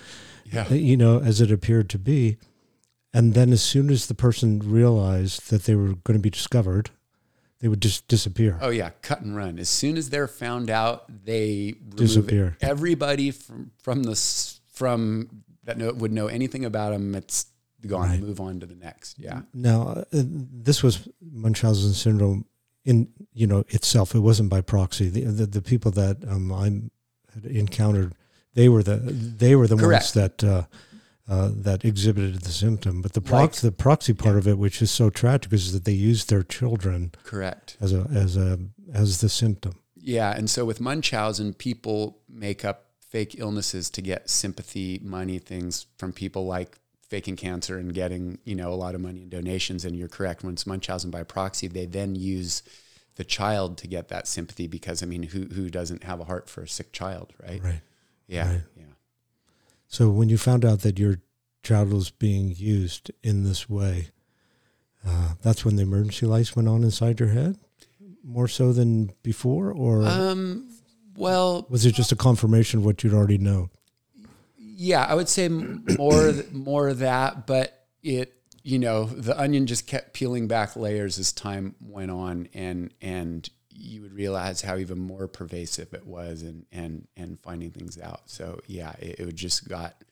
[0.51, 0.65] Yeah.
[0.71, 2.37] uh, you know, as it appeared to be.
[3.13, 6.89] And then as soon as the person realized that they were going to be discovered,
[7.63, 8.59] they would just disappear.
[8.61, 9.57] Oh yeah, cut and run.
[9.57, 12.57] As soon as they're found out, they Disappear.
[12.59, 14.15] everybody from from the
[14.73, 17.15] from that know, would know anything about them.
[17.15, 17.45] It's
[17.87, 18.09] gone.
[18.09, 18.19] Right.
[18.19, 19.17] Move on to the next.
[19.17, 19.43] Yeah.
[19.53, 22.43] Now, uh, this was Munchausen syndrome
[22.83, 24.13] in you know itself.
[24.13, 25.07] It wasn't by proxy.
[25.07, 26.65] The the, the people that um, I
[27.33, 28.13] had encountered,
[28.55, 30.63] they were the they were the ones that uh,
[31.27, 33.01] uh, that exhibited the symptom.
[33.01, 35.93] But the prox the proxy part of it, which is so tragic, is that they
[35.93, 37.77] used their children Correct.
[37.79, 38.59] as a as a
[38.93, 39.79] as the symptom.
[39.95, 45.85] Yeah, and so with Munchausen, people make up fake illnesses to get sympathy, money, things
[45.97, 49.85] from people like faking cancer and getting, you know, a lot of money in donations.
[49.85, 50.43] And you're correct.
[50.43, 52.63] When it's Munchausen by proxy, they then use
[53.15, 56.49] the child to get that sympathy because I mean, who who doesn't have a heart
[56.49, 57.61] for a sick child, right?
[57.63, 57.81] Right.
[58.27, 58.49] Yeah.
[58.49, 58.63] Right.
[58.75, 58.83] Yeah.
[59.93, 61.19] So when you found out that your
[61.61, 64.07] child was being used in this way,
[65.05, 67.59] uh, that's when the emergency lights went on inside your head,
[68.23, 70.67] more so than before, or Um
[71.15, 73.69] well, was it just a confirmation of what you'd already known?
[74.57, 78.33] yeah, I would say more more of that, but it
[78.63, 83.47] you know the onion just kept peeling back layers as time went on, and and
[83.75, 88.21] you would realize how even more pervasive it was, and and and finding things out.
[88.29, 90.03] So yeah, it, it would just got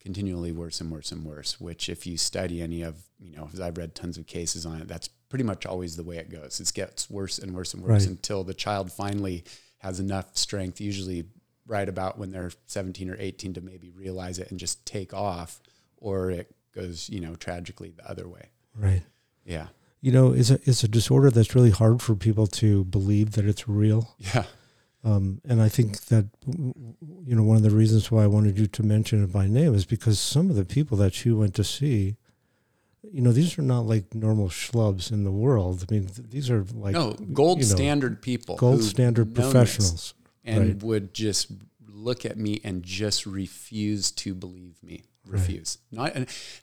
[0.00, 1.60] continually worse and worse and worse.
[1.60, 4.80] Which if you study any of you know, as I've read tons of cases on
[4.80, 6.60] it, that's pretty much always the way it goes.
[6.60, 8.10] It gets worse and worse and worse Right.
[8.10, 9.44] until the child finally
[9.78, 11.24] has enough strength, usually
[11.66, 15.60] right about when they're 17 or 18 to maybe realize it and just take off
[15.98, 19.02] or it goes you know tragically the other way Right.
[19.44, 19.66] yeah
[20.00, 23.44] You know, it's a it's a disorder that's really hard for people to believe that
[23.46, 24.14] it's real.
[24.18, 24.44] yeah
[25.04, 28.66] Um, and I think that you know one of the reasons why I wanted you
[28.66, 31.64] to mention it by name is because some of the people that you went to
[31.64, 32.16] see,
[33.02, 35.84] you know, these are not like normal schlubs in the world.
[35.88, 40.14] I mean, th- these are like no gold you know, standard people gold standard professionals.
[40.44, 40.82] and right.
[40.82, 41.50] would just
[41.88, 45.40] look at me and just refuse to believe me Right.
[45.40, 46.10] refuse not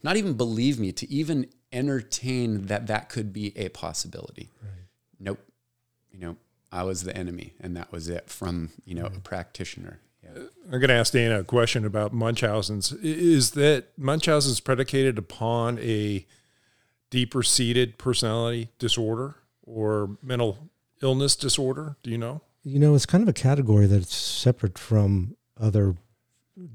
[0.02, 1.46] not even believe me to even
[1.76, 4.72] entertain that that could be a possibility Right.
[5.20, 5.40] nope
[6.12, 6.38] you know
[6.72, 10.42] i was the enemy and that was it from you know a practitioner yeah.
[10.66, 12.92] I'm going to ask Dana a question about Munchausen's.
[12.94, 16.26] Is that Munchausen's predicated upon a
[17.12, 20.58] deeper seated personality disorder or mental
[21.04, 21.98] illness disorder?
[22.02, 22.42] Do you know?
[22.64, 25.96] You know, it's kind of a category that's separate from other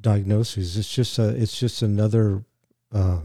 [0.01, 0.77] diagnoses.
[0.77, 2.45] It's just a, it's just another.
[2.93, 3.23] Uh,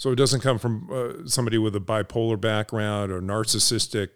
[0.00, 4.08] So it doesn't come from uh, somebody with a bipolar background or narcissistic.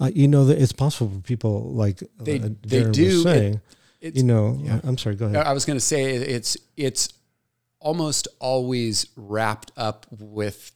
[0.00, 3.26] uh, you know, it's possible for people like They- uh, they do, was
[4.00, 4.80] it- you know, yeah.
[4.82, 5.16] I'm sorry.
[5.16, 5.36] Go ahead.
[5.46, 7.10] I was going to say it's it's
[7.78, 10.72] almost always wrapped up with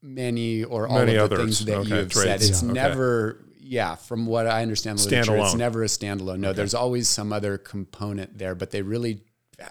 [0.00, 1.58] many or all Many of the others.
[1.58, 2.42] things that Okay, you have said.
[2.42, 2.68] It's Yeah.
[2.70, 2.72] Okay.
[2.74, 6.38] never, yeah, from what I understand, the literature, it's never a standalone.
[6.38, 9.22] No, there's always some other component there, but they really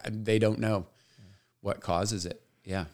[0.10, 0.88] they don't know
[1.62, 2.42] what causes it.
[2.66, 2.86] Yeah,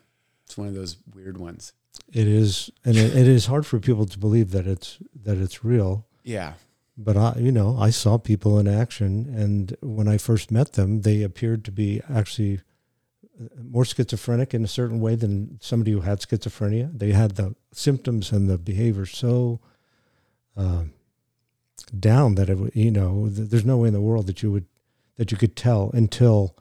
[0.47, 1.73] it's one of those weird ones.
[2.13, 5.65] It is, and it, it is hard for people to believe that it's that it's
[5.65, 6.05] real.
[6.23, 6.53] Yeah,
[6.97, 11.01] But I, you know, I saw people in action, and when I first met them,
[11.01, 12.61] they appeared to be actually
[13.41, 16.97] uh, more schizophrenic in a certain way than somebody who had schizophrenia.
[16.97, 19.59] They had the symptoms and the behavior so
[20.55, 20.83] uh,
[21.99, 24.65] down that it, you know, th- there's no way in the world that you would
[25.17, 26.55] that you could tell until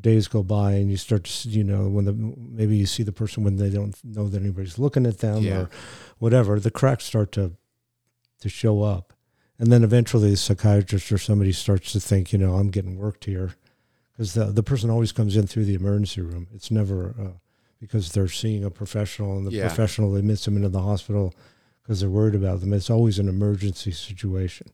[0.00, 3.02] days go by and you start to, s- you know, when the maybe you see
[3.02, 5.60] the person when they don't know that anybody's looking at them Yeah.
[5.62, 5.70] or
[6.18, 7.52] whatever, the cracks start to
[8.40, 9.12] to show up.
[9.58, 13.24] And then eventually the psychiatrist or somebody starts to think, you know, I'm getting worked
[13.24, 13.54] here.
[14.12, 16.46] Because the, the person always comes in through the emergency room.
[16.54, 17.38] It's never uh,
[17.80, 19.66] because they're seeing a professional and the Yeah.
[19.68, 21.34] professional admits them into the hospital
[21.82, 22.72] because they're worried about them.
[22.74, 24.68] It's always an emergency situation.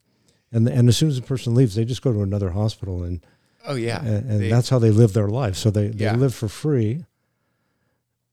[0.51, 3.25] And, and as soon as the person leaves, they just go to another hospital and,
[3.67, 5.57] oh yeah, and, and They- that's how they live their life.
[5.57, 6.17] So they, they Yeah.
[6.17, 7.05] live for free.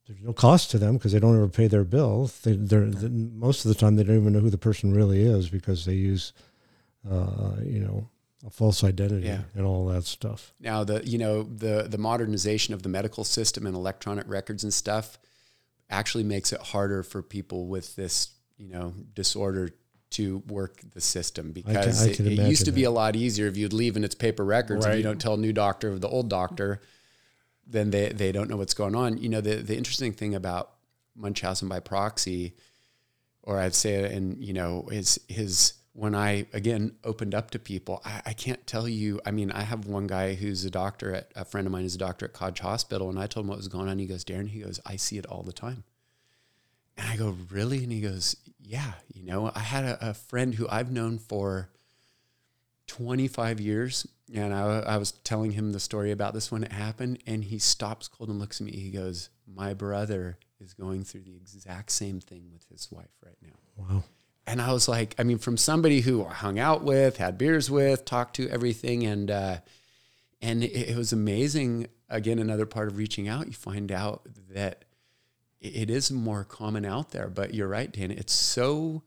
[0.07, 2.31] There's no cost to them because they don't ever pay their bill.
[2.43, 5.21] They, they're, the- most of the time they don't even know who the person really
[5.21, 6.33] is because they use,
[7.09, 8.09] uh, you know,
[8.45, 9.41] a false identity Yeah.
[9.53, 10.53] and all that stuff.
[10.61, 14.73] now the you know the the modernization of the medical system and electronic records and
[14.73, 15.19] stuff
[15.89, 19.71] actually makes it harder for people with this you know disorder
[20.11, 23.15] to work the system because I it, can it used imagine to be a lot
[23.15, 25.89] easier if you'd leave and it's paper records and you don't tell a new doctor
[25.89, 26.81] of the old doctor
[27.67, 30.71] then they, they don't know what's going on you know the, the interesting thing about
[31.15, 32.55] munchausen by proxy
[33.43, 37.59] or I'd say it in you know his his when I again opened up to
[37.59, 39.19] people, I, I can't tell you.
[39.25, 41.95] I mean, I have one guy who's a doctor at a friend of mine is
[41.95, 43.99] a doctor at Cottage Hospital, and I told him what was going on.
[43.99, 45.83] He goes, Derin, he goes, I see it all the time.
[46.97, 47.83] And I go, really?
[47.83, 48.35] And he goes,
[48.69, 48.93] yeah.
[49.11, 51.69] You know, I had a, a friend who I've known for
[52.85, 57.17] 25 years, and I, I was telling him the story about this when it happened,
[57.25, 58.73] and he stops cold and looks at me.
[58.73, 63.37] He goes, my brother is going through the exact same thing with his wife right
[63.41, 63.55] now.
[63.75, 64.03] Wow.
[64.45, 67.71] And I was like, I mean, from somebody who I hung out with, had beers
[67.71, 69.57] with, talked to, everything, and uh,
[70.41, 71.87] and it, it was amazing.
[72.07, 74.85] Again, another part of reaching out, you find out that
[75.61, 77.29] it- is more common out there.
[77.29, 78.11] But you're right, Dan.
[78.11, 79.03] It's so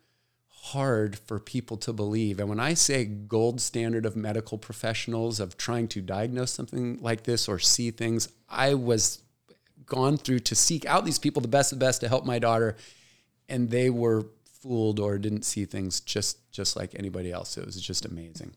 [0.48, 2.38] hard for people to believe.
[2.38, 7.24] And when I say gold standard of medical professionals of trying to diagnose something like
[7.24, 9.22] this or see things, I was
[9.86, 12.38] gone through to seek out these people the best of the best to help my
[12.38, 12.76] daughter
[13.48, 17.78] and they were fooled or didn't see things just just like anybody else it was
[17.80, 18.54] just amazing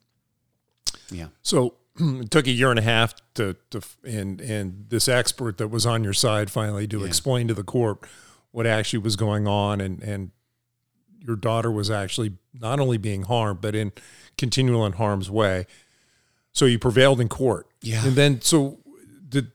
[1.11, 5.57] yeah So it took a year and a half to, to and and this expert
[5.57, 7.05] that was on your side finally to Yeah.
[7.07, 7.99] explain to the court
[8.51, 10.31] what actually was going on and and
[11.19, 13.91] your daughter was actually not only being harmed but in
[14.37, 15.65] continual in harm's way.
[16.53, 17.67] So you prevailed in court.
[17.81, 18.05] Yeah.
[18.05, 18.79] And then so
[19.27, 19.51] did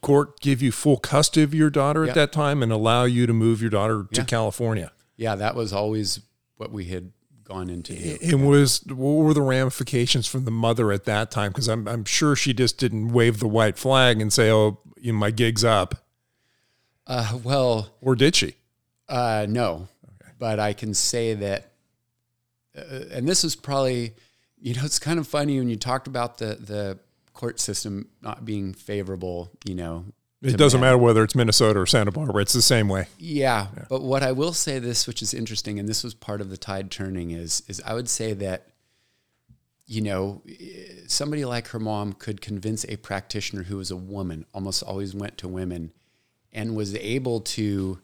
[0.00, 2.10] court give you full custody of your daughter Yeah.
[2.10, 4.24] at that time and allow you to move your daughter to Yeah.
[4.24, 4.92] California?
[5.16, 6.20] yeah that was always
[6.56, 7.12] what we had
[7.52, 8.18] gone into do.
[8.22, 11.52] And was what were the ramifications from the mother at that time?
[11.52, 15.12] Because I'm I'm sure she just didn't wave the white flag and say, "Oh, you
[15.12, 16.06] know, my gig's up,"
[17.06, 18.56] uh, well or did she?
[19.08, 20.32] uh, no okay.
[20.38, 21.72] but i can say that
[22.76, 24.14] uh, and this is probably
[24.58, 26.98] you know it's kind of funny when you talked about the the
[27.34, 30.06] court system not being favorable you know
[30.42, 33.06] It doesn't matter whether it's Minnesota or Santa Barbara; it's the same way.
[33.16, 36.50] Yeah, but what I will say this, which is interesting, and this was part of
[36.50, 38.66] the tide turning, is is I would say that,
[39.86, 40.42] you know,
[41.06, 45.38] somebody like her mom could convince a practitioner who was a woman, almost always went
[45.38, 45.92] to women,
[46.52, 48.00] and was able to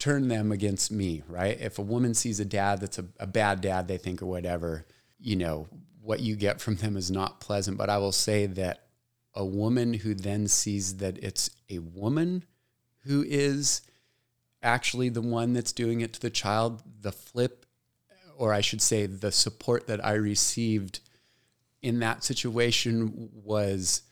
[0.00, 1.22] turn them against me.
[1.28, 1.56] Right?
[1.60, 4.86] If a woman sees a dad that's a, a bad dad, they think or whatever,
[5.20, 5.68] you know,
[6.00, 7.78] what you get from them is not pleasant.
[7.78, 8.86] But I will say that
[9.34, 12.44] a woman who then sees that it's a woman
[13.04, 13.82] who is
[14.62, 17.66] actually the one that's doing it to the child, the flip,
[18.36, 21.00] or I should say, the support that I received
[21.80, 24.02] in that situation was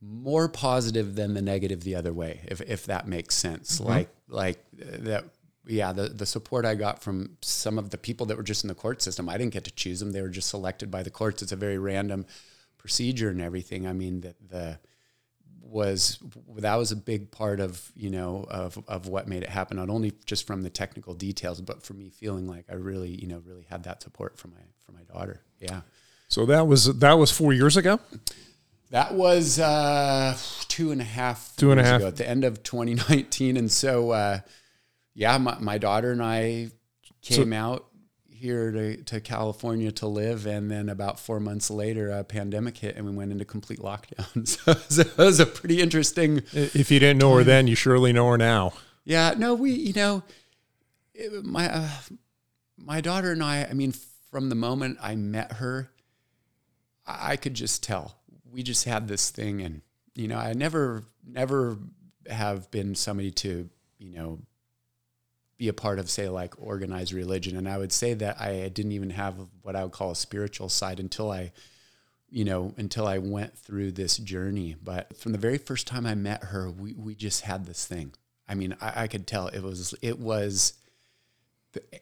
[0.00, 3.80] more positive than the negative the other way, if, if that makes sense.
[3.80, 5.24] Like, like uh, that,
[5.66, 8.68] yeah, the, the support I got from some of the people that were just in
[8.68, 10.12] the court system, I didn't get to choose them.
[10.12, 11.42] They were just selected by the courts.
[11.42, 12.26] It's a very random
[12.80, 13.86] procedure and everything.
[13.86, 14.78] I mean, that the,
[15.62, 16.18] was
[16.56, 19.88] that was a big part of you know of of what made it happen not
[19.88, 23.40] only just from the technical details but for me feeling like I really you know
[23.46, 25.82] really had that support from my from my daughter yeah
[26.26, 28.00] So that was that was four years ago.
[28.90, 32.00] That was uh, two and a half Two and a half.
[32.00, 34.40] ago at the end of 2019, and so uh,
[35.14, 36.70] yeah, my, my daughter and I
[37.22, 37.86] came out
[38.40, 42.96] here to, to California to live, and then about four months later, a pandemic hit,
[42.96, 44.26] and we went into complete lockdown.
[44.48, 46.42] So, so it was a pretty interesting.
[46.52, 48.72] If you didn't know her then, you surely know her now.
[49.04, 50.22] Yeah, no, we, you know,
[51.14, 51.88] it- my uh,
[52.78, 53.64] my daughter and I.
[53.64, 53.92] I mean,
[54.30, 55.90] from the moment I met her,
[57.06, 58.16] I, I could just tell
[58.50, 59.82] we just had this thing, and
[60.14, 61.78] you know, I never never
[62.28, 63.68] have been somebody to
[63.98, 64.38] you know
[65.60, 68.92] be a part of say like organized religion, and I would say that I didn't
[68.92, 71.52] even have what I would call a spiritual side until I
[72.30, 74.76] you know, until I went through this journey.
[74.82, 78.12] But from the very first time I met her, we, we just had this thing.
[78.48, 80.74] I mean, I, I could tell it was, it was,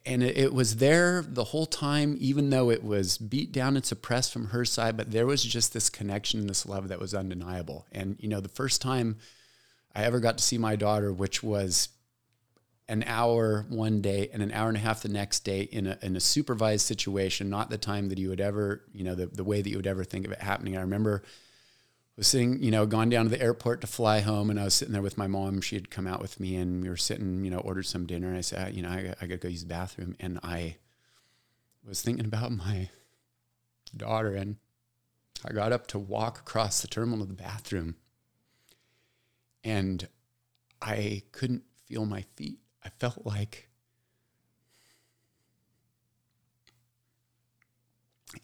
[0.05, 3.85] and it, it was there the whole time, even though it was beat down and
[3.85, 7.87] suppressed from her side, but there was just this connection, this love that was undeniable.
[7.91, 9.17] And, you know, the first time
[9.95, 11.89] I ever got to see my daughter, which was
[12.89, 15.99] an hour one day and an hour and a half the next day in a,
[16.01, 19.45] in a supervised situation, not the time that you would ever, you know, the, the
[19.45, 20.77] way that you would ever think of it happening.
[20.77, 21.23] I remember
[22.19, 24.75] was sitting, you know, gone down to the airport to fly home and I was
[24.75, 25.61] sitting there with my mom.
[25.61, 28.27] She had come out with me and we were sitting, you know, ordered some dinner.
[28.27, 30.17] And I said, you know, I, I got to go use the bathroom.
[30.19, 30.77] And I
[31.87, 32.91] was thinking about my
[33.97, 34.57] daughter and
[35.47, 37.95] I got up to walk across the terminal to the bathroom
[39.63, 40.09] and
[40.83, 42.59] I couldn't feel my feet.
[42.89, 43.69] I felt like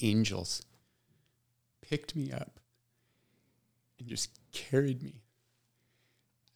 [0.02, 0.60] angels
[1.80, 2.60] picked me up
[3.98, 5.22] and just carried me.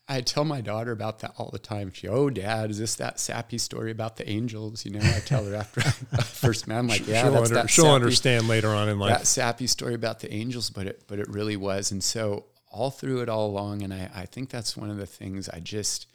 [0.06, 1.90] I tell my daughter about that all the time.
[1.94, 4.84] She, oh, dad, is this that sappy story about the angels?
[4.84, 5.80] You know, I tell her after
[6.12, 6.78] I first met.
[6.78, 9.16] I'm like, yeah, she'll, that's under- that she'll sappy- understand later on in life.
[9.16, 11.90] that sappy story about the angels, but it but it really was.
[11.90, 15.06] And so all through it all along, and I, I think that's one of the
[15.06, 16.06] things I just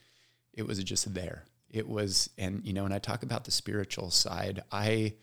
[0.54, 1.46] it was just there.
[1.74, 5.16] It was and you know, when I talk about the spiritual side, I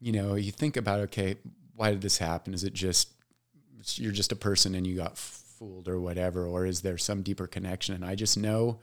[0.00, 1.36] you know, you think about okay,
[1.76, 2.54] why did this happen?
[2.54, 3.10] Is it just
[3.96, 7.46] you're just a person and you got fooled or whatever, or is there some deeper
[7.46, 7.94] connection?
[7.94, 8.80] And I just know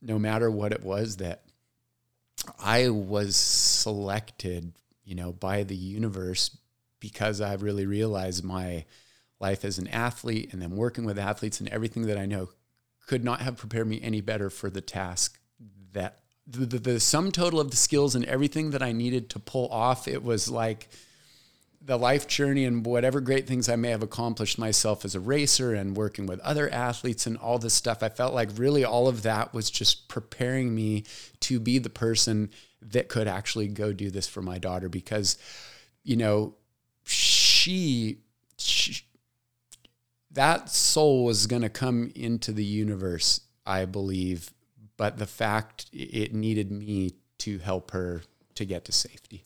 [0.00, 1.42] no matter what it was that
[2.58, 4.72] I was selected,
[5.04, 6.56] you know, by the universe
[7.00, 8.84] because I really realized my
[9.40, 12.50] life as an athlete and then working with athletes and everything that I know
[13.06, 15.38] could not have prepared me any better for the task
[15.92, 19.38] that the, the, the sum total of the skills and everything that I needed to
[19.38, 20.08] pull off.
[20.08, 20.88] It was like
[21.84, 25.74] the life journey and whatever great things I may have accomplished myself as a racer
[25.74, 28.02] and working with other athletes and all this stuff.
[28.02, 31.04] I felt like really all of that was just preparing me
[31.40, 35.38] to be the person that could actually go do this for my daughter because,
[36.04, 36.54] you know,
[37.04, 38.18] she,
[38.58, 39.02] she
[40.30, 44.50] that soul was going to come into the universe, I believe,
[45.02, 48.22] but the fact it needed me to help her
[48.54, 49.42] to get to safety.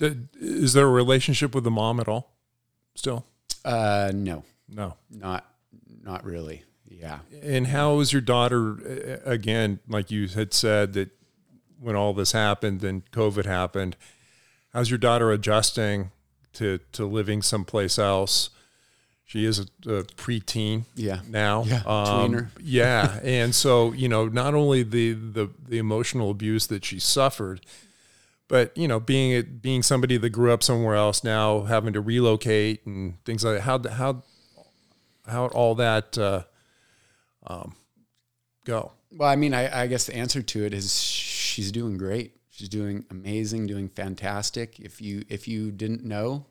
[0.00, 2.32] Is there a relationship with the mom at all?
[2.96, 3.24] Still,
[3.64, 4.96] Uh, no, no.
[5.08, 5.46] not
[6.02, 6.64] not really.
[6.88, 7.20] Yeah.
[7.44, 9.20] And how is your daughter?
[9.24, 11.10] Again, like you had said, that
[11.78, 13.96] when all this happened and COVID happened,
[14.72, 16.10] how's your daughter adjusting
[16.54, 18.50] to to living someplace else?
[19.28, 21.20] She is a, a preteen Yeah.
[21.28, 21.62] now.
[21.64, 22.48] Yeah, Um, tweener.
[22.62, 27.60] yeah, and so you know, not only the the the emotional abuse that she suffered,
[28.48, 32.00] but you know, being it being somebody that grew up somewhere else now, having to
[32.00, 33.60] relocate and things like that.
[33.64, 34.22] How how
[35.26, 36.44] how all that uh,
[37.46, 37.74] um,
[38.64, 38.92] go?
[39.12, 42.34] Well, I mean, I, I guess the answer to it is she's doing great.
[42.48, 44.80] She's doing amazing, doing fantastic.
[44.80, 46.46] If you if you didn't know,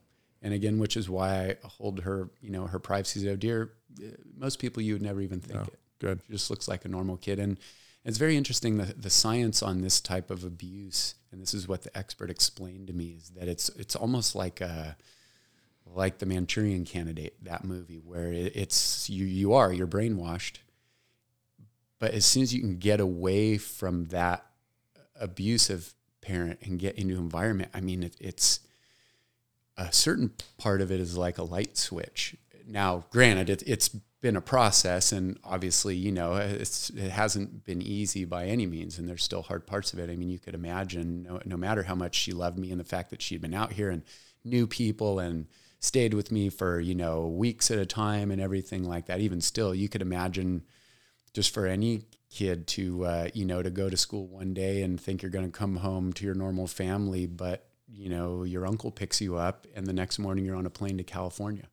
[0.47, 3.73] and again, which is why I hold her, you know, her privacy so dear.
[4.01, 5.63] uh, Most people you would never even think No.
[5.63, 5.79] it.
[5.99, 6.21] Good.
[6.25, 7.37] She just looks like a normal kid.
[7.37, 7.59] And
[8.05, 11.81] it's very interesting the, the science on this type of abuse, and this is what
[11.83, 14.95] the expert explained to me, is that it's it's almost like a
[15.85, 20.59] like the Manchurian Candidate, that movie, where it, it's you you are you're brainwashed,
[21.99, 24.45] but as soon as you can get away from that
[25.19, 28.59] abusive parent and get into environment, I mean, it, it's
[29.77, 32.35] a certain part of it is like a light switch.
[32.67, 33.89] Now, granted, it, it's
[34.21, 38.97] been a process, and obviously, you know, it's it hasn't been easy by any means,
[38.97, 40.09] and there's still hard parts of it.
[40.09, 42.85] I mean, you could imagine, no, no matter how much she loved me, and the
[42.85, 44.03] fact that she'd been out here and
[44.43, 45.47] knew people and
[45.79, 49.19] stayed with me for you know weeks at a time and everything like that.
[49.19, 50.63] Even still, you could imagine
[51.33, 54.99] just for any kid to uh, you know to go to school one day and
[54.99, 58.91] think you're going to come home to your normal family, but you know, your uncle
[58.91, 61.65] picks you up and the next morning you're on a plane to California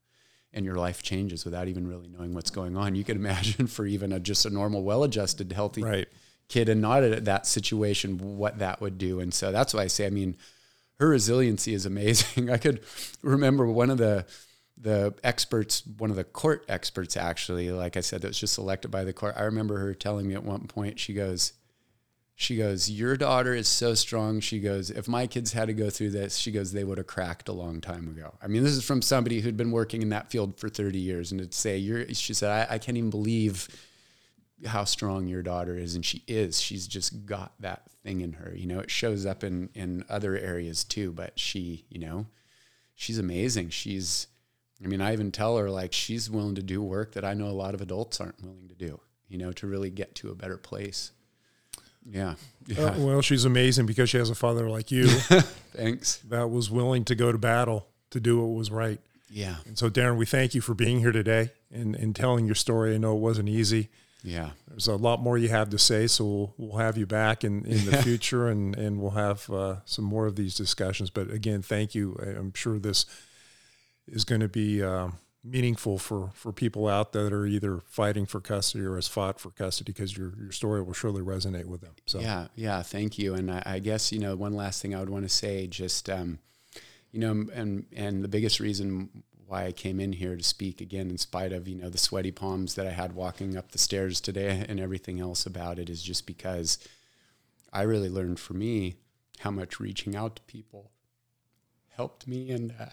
[0.52, 2.94] and your life changes without even really knowing what's going on.
[2.94, 6.08] You can imagine for even a, just a normal, well-adjusted, healthy Right.
[6.48, 9.20] kid and not at that situation, what that would do.
[9.20, 10.36] And so that's why I say, I mean,
[11.00, 12.50] her resiliency is amazing.
[12.50, 12.80] I could
[13.22, 14.26] remember one of the
[14.76, 18.90] the experts, one of the court experts actually, like I said, that was just selected
[18.90, 19.34] by the court.
[19.36, 21.52] I remember her telling me at one point, she goes,
[22.36, 24.40] she goes, Your daughter is so strong.
[24.40, 27.06] She goes, If my kids had to go through this, she goes, they would have
[27.06, 28.34] cracked a long time ago.
[28.42, 31.30] I mean, this is from somebody who'd been working in that field for 30 years.
[31.30, 33.68] And to say, You're, she said, I, I can't even believe
[34.66, 35.94] how strong your daughter is.
[35.94, 36.60] And she is.
[36.60, 38.52] She's just got that thing in her.
[38.54, 41.12] You know, it shows up in, in other areas too.
[41.12, 42.26] But she, you know,
[42.96, 43.70] she's amazing.
[43.70, 44.26] She's,
[44.84, 47.46] I mean, I even tell her, like, she's willing to do work that I know
[47.46, 48.98] a lot of adults aren't willing to do,
[49.28, 51.12] you know, to really get to a better place.
[52.04, 52.34] Yeah.
[52.66, 52.84] Yeah.
[52.84, 55.06] Uh, well, she's amazing because she has a father like you
[55.74, 56.16] Thanks.
[56.28, 59.00] that was willing to go to battle to do what was right.
[59.30, 59.56] Yeah.
[59.66, 62.94] And so, Derin, we thank you for being here today and, and telling your story.
[62.94, 63.88] I know it wasn't easy.
[64.22, 64.50] Yeah.
[64.68, 67.64] There's a lot more you have to say, so we'll, we'll have you back in,
[67.66, 71.10] in the future and, and we'll have uh, some more of these discussions.
[71.10, 72.16] But again, thank you.
[72.24, 73.06] I'm sure this
[74.06, 75.08] is going to be uh,
[75.44, 79.38] meaningful for, for people out there that are either fighting for custody or has fought
[79.38, 81.94] for custody because your, your story will surely resonate with them.
[82.06, 83.34] So, Yeah, yeah, thank you.
[83.34, 86.08] And I, I guess you know one last thing I would want to say, just
[86.08, 86.38] um,
[87.12, 89.10] you know, and and the biggest reason
[89.46, 92.30] why I came in here to speak again, in spite of you know the sweaty
[92.30, 96.02] palms that I had walking up the stairs today and everything else about it, is
[96.02, 96.78] just because
[97.72, 98.96] I really learned for me
[99.40, 100.90] how much reaching out to people
[101.90, 102.86] helped me, and uh,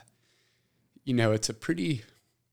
[1.06, 2.04] you know, it's a pretty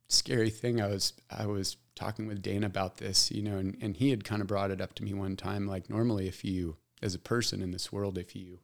[0.09, 0.81] scary thing.
[0.81, 4.25] I was I was talking with Dana about this, you know, and, and he had
[4.25, 5.67] kind of brought it up to me one time.
[5.67, 8.61] Like normally, if you, as a person in this world, if you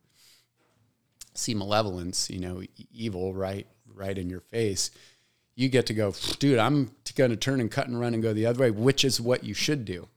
[1.35, 2.63] see malevolence, you know,
[2.93, 4.91] evil right right in your face,
[5.55, 8.33] you get to go, dude, I'm going to turn and cut and run and go
[8.33, 10.09] the other way, which is what you should do.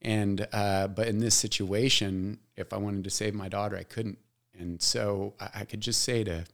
[0.00, 4.18] And uh, but in this situation, if I wanted to save my daughter, I couldn't.
[4.58, 6.44] And so I, I could just say to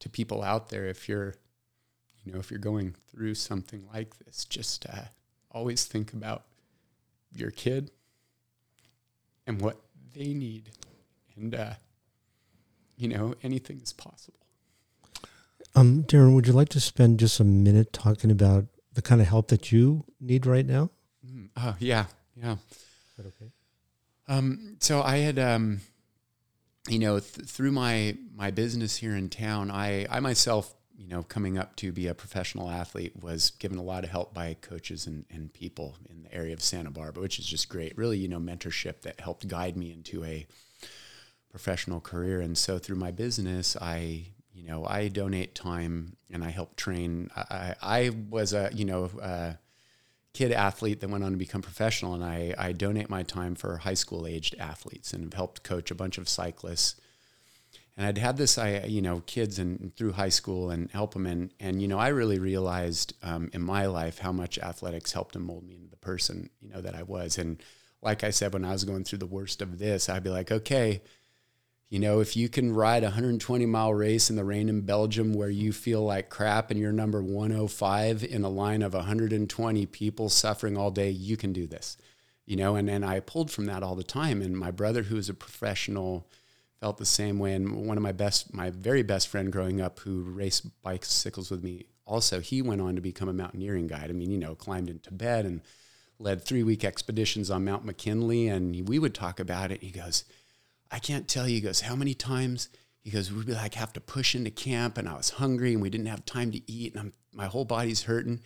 [0.00, 1.34] to people out there, if you're
[2.24, 5.06] you know, if you're going through something like this, just uh,
[5.50, 6.44] always think about
[7.34, 7.90] your kid
[9.46, 9.80] and what
[10.14, 10.70] they need,
[11.36, 11.72] and uh,
[12.96, 14.38] you know, anything is possible.
[15.74, 19.26] Um, Derin, would you like to spend just a minute talking about the kind of
[19.28, 20.90] help that you need right now?
[21.26, 22.52] Mm, Oh yeah, yeah.
[22.52, 23.50] Is that okay?
[24.28, 25.80] Um, so I had, um,
[26.88, 31.24] you know, th- through my my business here in town, I I myself, you know,
[31.24, 35.08] coming up to be a professional athlete, was given a lot of help by coaches
[35.08, 37.98] and, and people in the area of Santa Barbara, which is just great.
[37.98, 40.46] Really, you know, mentorship that helped guide me into a
[41.50, 42.40] professional career.
[42.40, 47.30] And so through my business, I you know I donate time and I help train.
[47.34, 49.10] I I, was a you know.
[49.20, 49.54] Uh,
[50.34, 53.76] kid athlete that went on to become professional and I, I donate my time for
[53.76, 56.98] high school aged athletes and have helped coach a bunch of cyclists
[57.96, 61.26] and I'd had this I you know kids and through high school and help them
[61.26, 65.34] and and you know I really realized um, in my life how much athletics helped
[65.34, 67.62] to mold me into the person you know that I was and
[68.00, 70.50] like I said when I was going through the worst of this I'd be like
[70.50, 71.02] okay
[71.92, 75.34] you know, if you can ride a 120 mile race in the rain in Belgium
[75.34, 80.30] where you feel like crap and you're number 105 in a line of 120 people
[80.30, 81.98] suffering all day, you can do this.
[82.46, 84.40] You know, and, and I pulled from that all the time.
[84.40, 86.26] And my brother, who is a professional,
[86.82, 87.54] felt the same way.
[87.54, 91.62] And one of my best, my very best friend growing up who raced bicycles with
[91.62, 94.10] me, also, he went on to become a mountaineering guide.
[94.10, 95.60] I mean, you know, climbed in Tibet and
[96.18, 98.48] led three week expeditions on Mount McKinley.
[98.48, 99.80] And we would talk about it.
[99.80, 100.24] He goes,
[100.90, 101.54] I can't tell you.
[101.54, 102.68] He goes, how many times?
[103.04, 105.82] He goes, we'd be like have to push into camp, and I was hungry, and
[105.82, 108.40] we didn't have time to eat, and I'm, my whole body's hurting.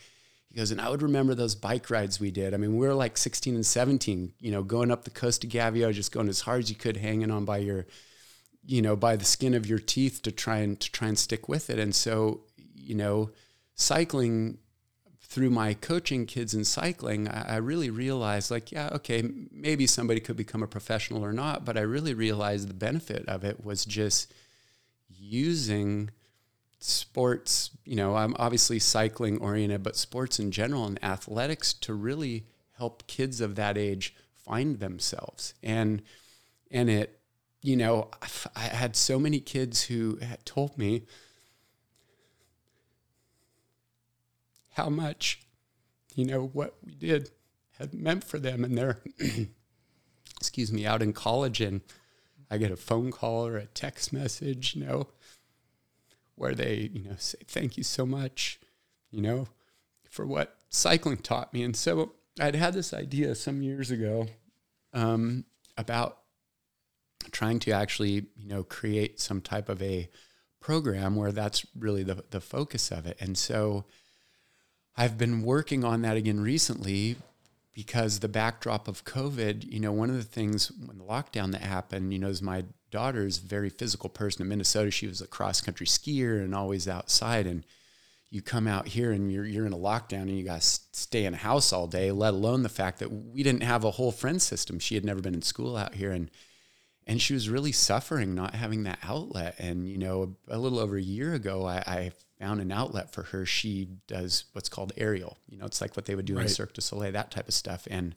[0.49, 2.55] He goes, and I would remember those bike rides we did.
[2.55, 5.51] I mean, we were like 16 and 17, you know, going up the coast of
[5.51, 7.87] Gaviota, just going as hard as you could, hanging on by your,
[8.67, 11.49] you know, by the skin of your teeth to try and to try and stick
[11.49, 11.79] with it.
[11.79, 12.43] And so,
[12.75, 13.31] you know,
[13.75, 14.59] cycling
[15.23, 20.21] through my coaching kids in cycling, I, I really realized like, yeah, okay, maybe somebody
[20.21, 23.85] could become a professional or not, but I really realized the benefit of it was
[23.85, 24.33] just
[25.09, 26.11] using
[26.79, 32.47] sports, you know, I'm obviously cycling oriented, but sports in general and athletics to really
[32.77, 35.55] help kids of that age find themselves.
[35.63, 36.03] And
[36.71, 37.16] and it,
[37.67, 38.09] you know,
[38.55, 41.03] I had so many kids who had told me
[44.75, 45.41] how much,
[46.15, 47.33] you know, what we did
[47.77, 48.63] had meant for them.
[48.63, 49.01] And they're,
[50.41, 51.81] excuse me, out in college and
[52.53, 55.09] I get a phone call or a text message, you know,
[56.37, 58.61] where they, you know, say, thank you so much,
[59.11, 59.49] you know,
[60.09, 61.65] for what cycling taught me.
[61.65, 64.29] And so I'd had this idea some years ago
[64.93, 66.19] um, about
[67.31, 70.09] trying to actually, you know, create some type of a
[70.61, 73.17] program where that's really the, the focus of it.
[73.21, 73.85] And so
[74.97, 77.17] I've been working on that again recently
[77.73, 81.61] because the backdrop of COVID, you know, one of the things when the lockdown that
[81.61, 84.91] happened, you know, is my daughter is a very physical person in Minnesota.
[84.91, 87.47] She was a cross country skier and always outside.
[87.47, 87.65] And
[88.31, 91.27] you come out here and you're, you're in a lockdown and you got to stay
[91.27, 94.11] in a house all day, let alone the fact that we didn't have a whole
[94.11, 94.79] friend system.
[94.79, 96.11] She had never been in school out here.
[96.11, 96.31] And,
[97.07, 99.55] and she was really suffering not having that outlet.
[99.59, 103.13] And, you know, a, a little over a year ago, I, I found an outlet
[103.13, 103.47] for her.
[103.47, 105.39] She does what's called aerial.
[105.49, 106.43] You know, it's like what they would do right.
[106.43, 107.87] in Cirque du Soleil, that type of stuff.
[107.91, 108.15] And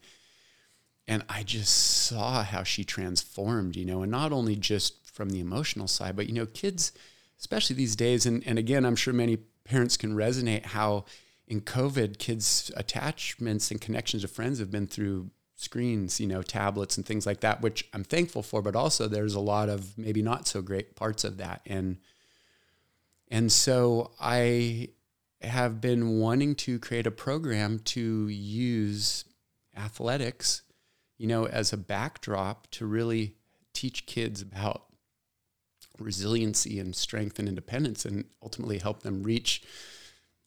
[1.08, 5.40] and I just saw how she transformed, you know, and not only just from the
[5.40, 6.92] emotional side, but you know, kids,
[7.40, 11.06] especially these days, and, and again, I'm sure many parents can resonate how
[11.48, 16.96] in COVID, kids' attachments and connections to friends have been through screens, you know, tablets
[16.96, 20.22] and things like that, which I'm thankful for, but also there's a lot of maybe
[20.22, 21.62] not so great parts of that.
[21.66, 21.98] And
[23.28, 24.92] and so I
[25.42, 29.26] have been wanting to create a program to use
[29.76, 30.62] athletics,
[31.18, 33.36] you know, as a backdrop to really
[33.74, 34.86] teach kids about
[36.00, 39.62] resiliency and strength and independence and ultimately help them reach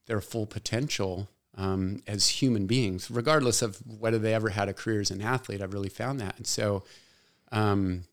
[0.07, 5.01] their full potential um, as human beings, regardless of whether they ever had a career
[5.01, 5.63] as an athlete.
[5.63, 6.37] I've really found that.
[6.37, 6.85] And so,
[7.51, 8.05] um,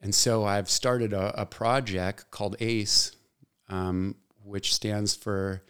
[0.00, 3.12] and so I've started a, a project called ACE,
[3.68, 5.62] um, which stands for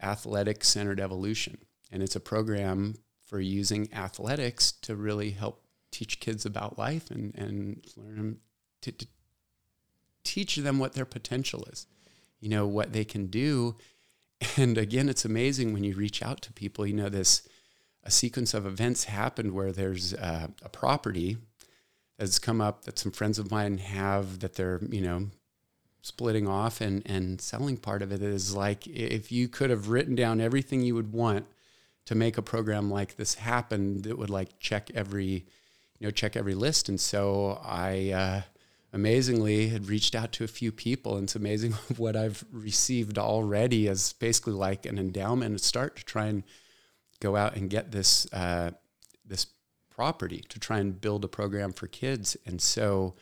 [0.00, 1.58] Athletic Centered Evolution.
[1.90, 2.94] And it's a program
[3.24, 8.38] for using athletics to really help teach kids about life and, and learn
[8.82, 9.06] to, to
[10.24, 11.86] teach them what their potential is,
[12.40, 13.76] you know, what they can do.
[14.56, 17.46] And again, it's amazing when you reach out to people, you know, this
[18.04, 21.38] a sequence of events happened where there's a property
[22.18, 25.28] that's come up that some friends of mine have that they're, you know,
[26.02, 26.80] splitting off.
[26.80, 30.82] And, and selling part of it is like if you could have written down everything
[30.82, 31.46] you would want
[32.06, 35.44] to make a program like this happen that would like check every
[35.98, 36.88] you know check every list.
[36.88, 38.42] And so i uh,
[38.96, 43.88] amazingly had reached out to a few people and it's amazing what i've received already
[43.88, 46.42] as basically like an endowment a start to try and
[47.20, 48.70] go out and get this uh,
[49.24, 49.46] this
[49.90, 53.14] property to try and build a program for kids and so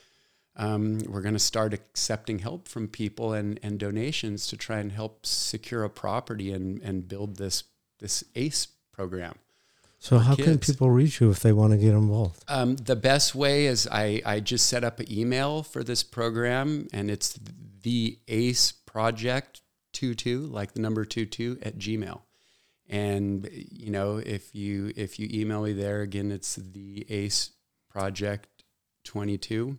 [0.56, 4.92] um, we're going to start accepting help from people and, and donations to try and
[4.92, 7.64] help secure a property and, and build this
[7.98, 9.34] this ACE program.
[10.04, 10.46] So how kids.
[10.46, 12.44] can people reach you if they want to get involved?
[12.46, 16.88] Um, the best way is I, I just set up an email for this program
[16.92, 17.38] and it's
[17.80, 19.62] the ACE project
[19.94, 22.20] two two like the number two two at Gmail.
[22.86, 27.52] And you know if you if you email me there again it's the ACE
[27.88, 28.62] project
[29.04, 29.78] 22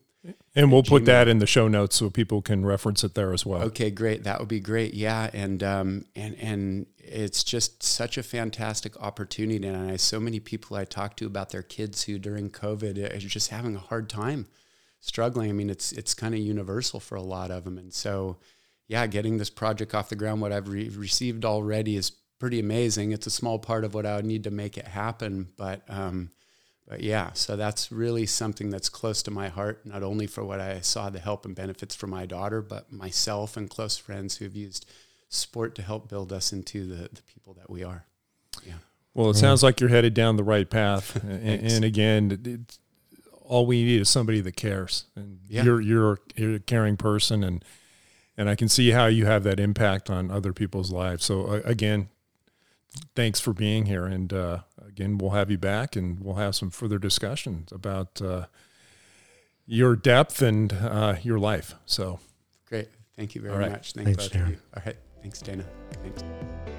[0.56, 3.46] and we'll put that in the show notes so people can reference it there as
[3.46, 3.64] well.
[3.64, 4.24] Okay, great.
[4.24, 4.94] That would be great.
[4.94, 9.68] Yeah, and um, and and it's just such a fantastic opportunity.
[9.68, 13.20] And I so many people I talk to about their kids who during COVID are
[13.20, 14.48] just having a hard time,
[15.00, 15.50] struggling.
[15.50, 17.78] I mean, it's it's kind of universal for a lot of them.
[17.78, 18.38] And so,
[18.88, 23.12] yeah, getting this project off the ground, what I've re- received already is pretty amazing.
[23.12, 26.32] It's a small part of what I would need to make it happen, but um,
[26.88, 30.60] but yeah, so that's really something that's close to my heart, not only for what
[30.60, 34.56] I saw the help and benefits for my daughter, but myself and close friends who've
[34.56, 34.86] used
[35.30, 38.06] sport to help build us into the, the people that we are.
[38.64, 38.76] Yeah.
[39.16, 41.16] Well, it sounds like you're headed down the right path.
[41.24, 42.66] and, and, again,
[43.42, 45.06] all we need is somebody that cares.
[45.16, 45.64] And yeah.
[45.64, 47.64] you're, you're, you're a caring person and,
[48.38, 51.24] and I can see how you have that impact on other people's lives.
[51.24, 52.10] So uh, again,
[53.16, 54.06] thanks for being here.
[54.06, 58.46] And uh, again, we'll have you back and we'll have some further discussions about uh,
[59.66, 61.76] your depth and uh, your life.
[61.86, 62.20] So
[62.68, 62.90] great.
[63.16, 63.72] Thank you very right.
[63.72, 63.94] much.
[63.94, 64.58] Thank thanks, both of you.
[64.76, 64.98] All right.
[65.22, 65.66] Thanks, Dana.
[66.04, 66.24] Thanks.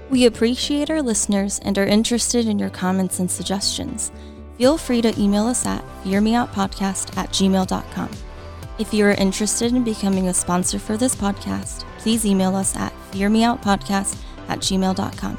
[0.09, 4.13] We appreciate our listeners and are interested in your comments and suggestions.
[4.57, 8.11] Feel free to email us at fearmeoutpodcast at gmail.com.
[8.79, 12.93] If you are interested in becoming a sponsor for this podcast, please email us at
[13.11, 15.39] fearmeoutpodcast at gmail.com.